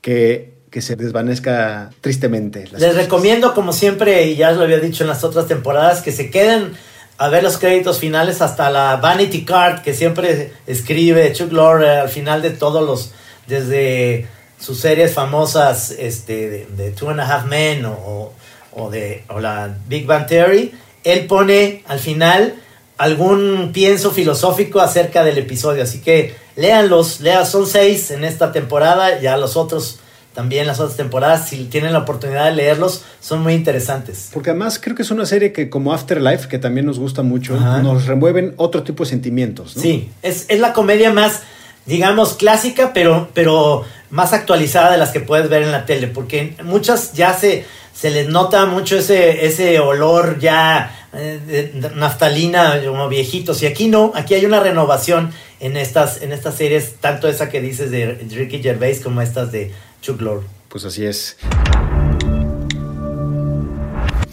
que, 0.00 0.54
que 0.70 0.80
se 0.82 0.96
desvanezca 0.96 1.90
tristemente. 2.00 2.60
Les 2.64 2.72
cosas. 2.72 2.94
recomiendo, 2.96 3.54
como 3.54 3.72
siempre, 3.72 4.24
y 4.26 4.36
ya 4.36 4.52
lo 4.52 4.62
había 4.62 4.78
dicho 4.80 5.02
en 5.04 5.08
las 5.08 5.24
otras 5.24 5.46
temporadas, 5.48 6.02
que 6.02 6.12
se 6.12 6.30
queden 6.30 6.72
a 7.18 7.28
ver 7.30 7.42
los 7.42 7.56
créditos 7.58 7.98
finales 7.98 8.42
hasta 8.42 8.70
la 8.70 8.96
Vanity 8.96 9.44
Card 9.46 9.80
que 9.82 9.94
siempre 9.94 10.52
escribe 10.66 11.32
Chuck 11.32 11.50
Lorre 11.50 11.88
al 11.98 12.10
final 12.10 12.42
de 12.42 12.50
todos 12.50 12.86
los, 12.86 13.12
desde 13.46 14.26
sus 14.60 14.78
series 14.80 15.14
famosas 15.14 15.90
este, 15.90 16.50
de, 16.50 16.66
de 16.76 16.90
Two 16.90 17.08
and 17.10 17.20
a 17.20 17.24
Half 17.36 17.46
Men 17.46 17.84
o, 17.86 17.92
o- 17.92 18.32
o 18.78 18.90
de, 18.90 19.24
o 19.28 19.40
la 19.40 19.74
Big 19.88 20.04
Bang 20.06 20.26
Theory, 20.26 20.72
él 21.02 21.26
pone 21.26 21.82
al 21.88 21.98
final 21.98 22.54
algún 22.98 23.70
pienso 23.72 24.10
filosófico 24.10 24.80
acerca 24.80 25.24
del 25.24 25.38
episodio. 25.38 25.82
Así 25.82 26.00
que 26.00 26.34
léanlos, 26.56 27.20
lean, 27.20 27.46
son 27.46 27.66
seis 27.66 28.10
en 28.10 28.24
esta 28.24 28.52
temporada, 28.52 29.20
ya 29.20 29.36
los 29.36 29.56
otros 29.56 30.00
también 30.36 30.66
las 30.66 30.80
otras 30.80 30.98
temporadas, 30.98 31.48
si 31.48 31.64
tienen 31.64 31.94
la 31.94 32.00
oportunidad 32.00 32.44
de 32.44 32.52
leerlos, 32.52 33.02
son 33.20 33.42
muy 33.42 33.54
interesantes. 33.54 34.28
Porque 34.34 34.50
además 34.50 34.78
creo 34.78 34.94
que 34.94 35.00
es 35.00 35.10
una 35.10 35.24
serie 35.24 35.50
que 35.50 35.70
como 35.70 35.94
Afterlife, 35.94 36.46
que 36.46 36.58
también 36.58 36.84
nos 36.84 36.98
gusta 36.98 37.22
mucho, 37.22 37.56
Ajá. 37.56 37.78
nos 37.82 38.04
remueven 38.04 38.52
otro 38.58 38.82
tipo 38.82 39.04
de 39.04 39.08
sentimientos, 39.08 39.74
¿no? 39.76 39.80
Sí, 39.82 40.10
es, 40.20 40.44
es 40.48 40.60
la 40.60 40.74
comedia 40.74 41.10
más, 41.10 41.40
digamos, 41.86 42.34
clásica, 42.34 42.92
pero, 42.92 43.30
pero 43.32 43.86
más 44.10 44.34
actualizada 44.34 44.92
de 44.92 44.98
las 44.98 45.08
que 45.08 45.20
puedes 45.20 45.48
ver 45.48 45.62
en 45.62 45.72
la 45.72 45.86
tele, 45.86 46.06
porque 46.06 46.54
muchas 46.64 47.14
ya 47.14 47.32
se, 47.32 47.64
se 47.94 48.10
les 48.10 48.28
nota 48.28 48.66
mucho 48.66 48.98
ese, 48.98 49.46
ese 49.46 49.80
olor 49.80 50.38
ya 50.38 51.05
eh, 51.16 51.72
de 51.72 51.90
naftalina, 51.94 52.80
como 52.84 53.08
viejitos, 53.08 53.62
y 53.62 53.66
aquí 53.66 53.88
no, 53.88 54.12
aquí 54.14 54.34
hay 54.34 54.44
una 54.44 54.60
renovación 54.60 55.32
en 55.60 55.76
estas, 55.76 56.22
en 56.22 56.32
estas 56.32 56.54
series, 56.54 56.96
tanto 57.00 57.28
esa 57.28 57.48
que 57.48 57.60
dices 57.60 57.90
de 57.90 58.06
Ricky 58.30 58.62
Gervais 58.62 59.00
como 59.00 59.22
estas 59.22 59.52
de 59.52 59.72
Chuck 60.02 60.20
Lorre. 60.20 60.46
Pues 60.68 60.84
así 60.84 61.06
es. 61.06 61.36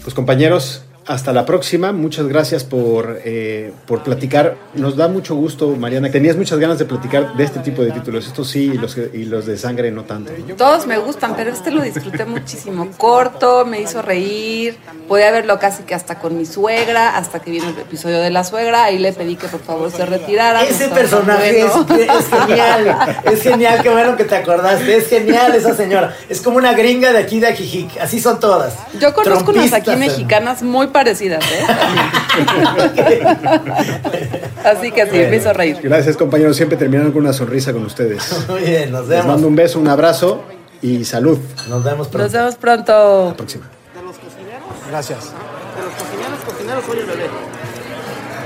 Pues 0.02 0.14
compañeros, 0.14 0.84
hasta 1.06 1.32
la 1.32 1.44
próxima. 1.44 1.92
Muchas 1.92 2.26
gracias 2.28 2.64
por, 2.64 3.20
eh, 3.24 3.72
por 3.86 4.02
platicar. 4.02 4.56
Nos 4.74 4.96
da 4.96 5.08
mucho 5.08 5.34
gusto, 5.34 5.68
Mariana. 5.76 6.10
Tenías 6.10 6.36
muchas 6.36 6.58
ganas 6.58 6.78
de 6.78 6.84
platicar 6.86 7.34
de 7.36 7.44
este 7.44 7.60
tipo 7.60 7.82
de 7.82 7.90
títulos. 7.92 8.26
Estos 8.26 8.48
sí 8.50 8.70
y 8.74 8.78
los, 8.78 8.94
que- 8.94 9.10
y 9.12 9.24
los 9.24 9.46
de 9.46 9.56
sangre 9.58 9.90
no 9.90 10.04
tanto. 10.04 10.32
Todos 10.56 10.86
me 10.86 10.98
gustan, 10.98 11.34
pero 11.36 11.50
este 11.50 11.70
lo 11.70 11.82
disfruté 11.82 12.24
muchísimo. 12.24 12.88
Corto, 12.96 13.64
me 13.66 13.80
hizo 13.80 14.02
reír. 14.02 14.76
Podía 15.08 15.30
verlo 15.30 15.58
casi 15.58 15.82
que 15.82 15.94
hasta 15.94 16.18
con 16.18 16.36
mi 16.38 16.46
suegra, 16.46 17.16
hasta 17.16 17.40
que 17.40 17.50
vino 17.50 17.68
el 17.68 17.78
episodio 17.78 18.20
de 18.20 18.30
la 18.30 18.44
suegra. 18.44 18.84
Ahí 18.84 18.98
le 18.98 19.12
pedí 19.12 19.36
que 19.36 19.48
por 19.48 19.60
favor 19.60 19.90
se 19.90 20.06
retirara. 20.06 20.62
Ese 20.64 20.88
personaje 20.88 21.64
bueno. 21.66 21.86
es, 22.02 22.08
es 22.24 22.28
genial, 22.46 22.96
es 23.30 23.42
genial, 23.42 23.80
qué 23.82 23.90
bueno 23.90 24.16
que 24.16 24.24
te 24.24 24.36
acordaste, 24.36 24.96
es 24.96 25.08
genial 25.08 25.54
esa 25.54 25.74
señora, 25.74 26.14
es 26.28 26.40
como 26.40 26.56
una 26.56 26.72
gringa 26.72 27.12
de 27.12 27.18
aquí 27.18 27.40
de 27.40 27.48
Ajijic, 27.48 27.98
así 28.00 28.20
son 28.20 28.40
todas. 28.40 28.74
Yo 28.98 29.12
conozco 29.12 29.50
unas 29.50 29.72
aquí 29.72 29.94
mexicanas 29.96 30.62
muy 30.62 30.86
parecidas, 30.94 31.44
¿eh? 31.52 31.66
Así 34.64 34.90
que 34.92 35.04
sí, 35.06 35.18
me 35.28 35.36
hizo 35.36 35.52
reír. 35.52 35.78
Gracias, 35.82 36.16
compañeros. 36.16 36.56
Siempre 36.56 36.78
terminan 36.78 37.10
con 37.12 37.22
una 37.22 37.32
sonrisa 37.32 37.72
con 37.72 37.84
ustedes. 37.84 38.46
Muy 38.48 38.62
bien, 38.62 38.90
nos 38.92 39.02
Les 39.02 39.08
vemos. 39.10 39.26
mando 39.26 39.48
un 39.48 39.56
beso, 39.56 39.78
un 39.80 39.88
abrazo 39.88 40.44
y 40.80 41.04
salud. 41.04 41.38
Nos 41.68 41.82
vemos 41.84 42.12
Nos 42.12 42.32
vemos 42.32 42.54
pronto. 42.56 43.34
próxima. 43.36 43.68
De 43.94 44.02
los 44.02 44.16
cocineros, 44.16 44.68
Gracias. 44.88 45.18
de 45.24 45.82
los 45.84 45.94
cocineros, 45.94 46.38
cocineros 46.46 46.84
soy 46.86 46.98
el 47.00 47.06
bebé. 47.06 47.26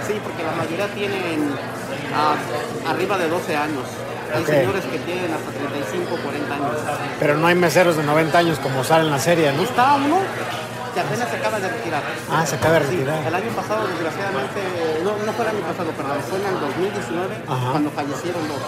Sí, 0.07 0.15
porque 0.25 0.43
la 0.43 0.53
mayoría 0.53 0.87
tienen 0.95 1.51
ah, 2.15 2.35
arriba 2.89 3.19
de 3.19 3.29
12 3.29 3.57
años. 3.57 3.85
Hay 4.35 4.45
señores 4.45 4.85
que 4.85 4.99
tienen 4.99 5.31
hasta 5.33 5.51
35, 5.53 6.17
40 6.23 6.55
años. 6.55 6.71
Pero 7.21 7.37
no 7.37 7.47
hay 7.47 7.55
meseros 7.55 7.97
de 7.97 8.03
90 8.03 8.37
años 8.39 8.59
como 8.59 8.83
sale 8.85 9.05
en 9.05 9.11
la 9.11 9.19
serie, 9.19 9.53
¿no? 9.53 9.63
Está 9.63 9.95
uno 9.95 10.19
que 10.99 11.07
apenas 11.07 11.31
se 11.31 11.37
acaba 11.37 11.61
de 11.61 11.69
retirar. 11.69 12.03
Ah, 12.31 12.45
se 12.45 12.57
acaba 12.57 12.81
de 12.81 12.87
Sí, 12.89 12.97
retirar. 12.99 13.23
el 13.27 13.35
año 13.35 13.51
pasado, 13.55 13.87
desgraciadamente, 13.87 14.61
no, 15.05 15.11
no 15.25 15.31
fue 15.33 15.45
el 15.47 15.51
año 15.55 15.63
pasado, 15.71 15.91
perdón, 15.95 16.19
fue 16.27 16.39
en 16.43 16.47
el 16.51 16.59
2019 16.59 17.43
Ajá. 17.47 17.71
cuando 17.71 17.91
fallecieron 17.91 18.43
dos. 18.49 18.63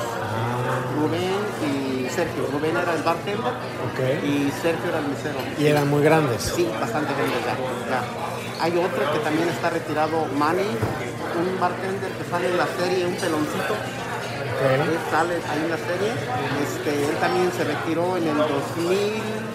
Rubén 0.95 1.43
y 1.67 2.09
Sergio. 2.11 2.47
Rubén 2.53 2.77
era 2.77 2.95
el 2.95 3.03
bartender 3.03 3.51
Ok. 3.91 3.99
y 4.23 4.51
Sergio 4.63 4.87
era 4.91 4.99
el 5.03 5.09
mesero. 5.11 5.39
Y 5.59 5.67
eran 5.67 5.89
muy 5.91 6.03
grandes. 6.03 6.43
Sí, 6.55 6.69
bastante 6.79 7.11
grandes 7.15 7.41
ya, 7.43 7.55
ya. 7.91 8.01
Hay 8.63 8.73
otro 8.79 9.03
que 9.13 9.19
también 9.21 9.49
está 9.49 9.71
retirado, 9.71 10.27
Manny, 10.39 10.63
un 11.35 11.59
bartender 11.59 12.11
que 12.13 12.25
sale 12.31 12.47
en 12.51 12.57
la 12.59 12.67
serie, 12.79 13.07
un 13.07 13.15
peloncito. 13.17 13.75
Él 13.75 14.99
sale 15.11 15.35
ahí 15.51 15.61
en 15.65 15.71
la 15.71 15.81
serie. 15.81 16.11
Este, 16.63 16.91
él 17.11 17.17
también 17.19 17.51
se 17.57 17.65
retiró 17.65 18.17
en 18.19 18.29
el 18.29 18.37
2000. 18.37 19.50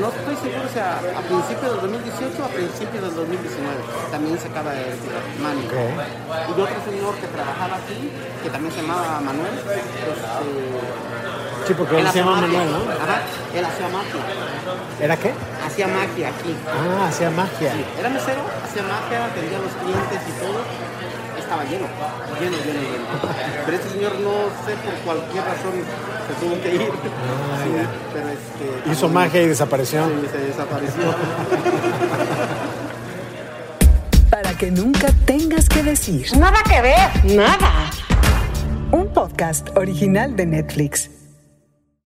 No 0.00 0.08
estoy 0.08 0.36
seguro 0.36 0.66
si 0.72 0.78
a, 0.78 0.96
a 0.96 1.22
principios 1.22 1.68
del 1.72 1.80
2018 1.80 2.42
o 2.42 2.44
a 2.44 2.48
principios 2.48 3.02
del 3.04 3.14
2019. 3.14 3.76
También 4.10 4.38
se 4.38 4.48
acaba 4.48 4.72
de 4.72 4.84
retirar, 4.84 5.22
Manny. 5.42 5.64
Y 5.68 6.52
otro 6.52 6.80
señor 6.84 7.14
que 7.20 7.26
trabajaba 7.28 7.76
aquí, 7.76 8.10
que 8.42 8.50
también 8.50 8.72
se 8.72 8.80
llamaba 8.80 9.20
Manuel. 9.20 9.52
Este, 9.52 10.00
Sí, 11.66 11.74
porque 11.74 11.94
él 11.94 12.02
se 12.02 12.08
hacía 12.08 12.24
llama 12.24 12.40
magia. 12.40 12.58
Manuel, 12.58 12.72
¿no? 12.72 12.90
Ajá, 12.90 13.22
él 13.54 13.64
hacía 13.64 13.88
magia. 13.88 14.22
¿Era 14.98 15.16
qué? 15.16 15.30
Hacía 15.64 15.86
magia 15.86 16.28
aquí. 16.28 16.56
Ah, 16.66 17.06
hacía 17.06 17.30
magia. 17.30 17.70
Sí, 17.72 17.84
era 18.00 18.08
mesero, 18.08 18.42
hacía 18.64 18.82
magia, 18.82 19.26
atendía 19.26 19.58
a 19.58 19.62
los 19.62 19.74
clientes 19.78 20.20
y 20.26 20.32
todo. 20.42 20.58
Estaba 21.38 21.62
lleno, 21.64 21.86
lleno, 22.40 22.56
lleno, 22.66 22.80
lleno. 22.82 23.06
Pero 23.64 23.76
este 23.76 23.88
señor 23.90 24.12
no 24.26 24.50
sé 24.66 24.74
por 24.82 24.94
cualquier 25.06 25.44
razón 25.44 25.74
se 26.26 26.34
tuvo 26.44 26.60
que 26.60 26.74
ir. 26.74 26.80
Sí, 26.82 26.88
pero 28.12 28.28
este. 28.28 28.90
Hizo 28.92 29.08
magia 29.08 29.42
y 29.42 29.46
desapareció. 29.48 30.04
Sí, 30.06 30.12
se 30.30 30.38
desapareció. 30.38 31.02
Para 34.30 34.52
que 34.54 34.70
nunca 34.70 35.08
tengas 35.26 35.68
que 35.68 35.82
decir. 35.82 36.26
Nada 36.36 36.58
que 36.68 36.80
ver. 36.80 37.36
Nada. 37.36 37.90
Un 38.90 39.08
podcast 39.12 39.68
original 39.76 40.36
de 40.36 40.46
Netflix. 40.46 41.10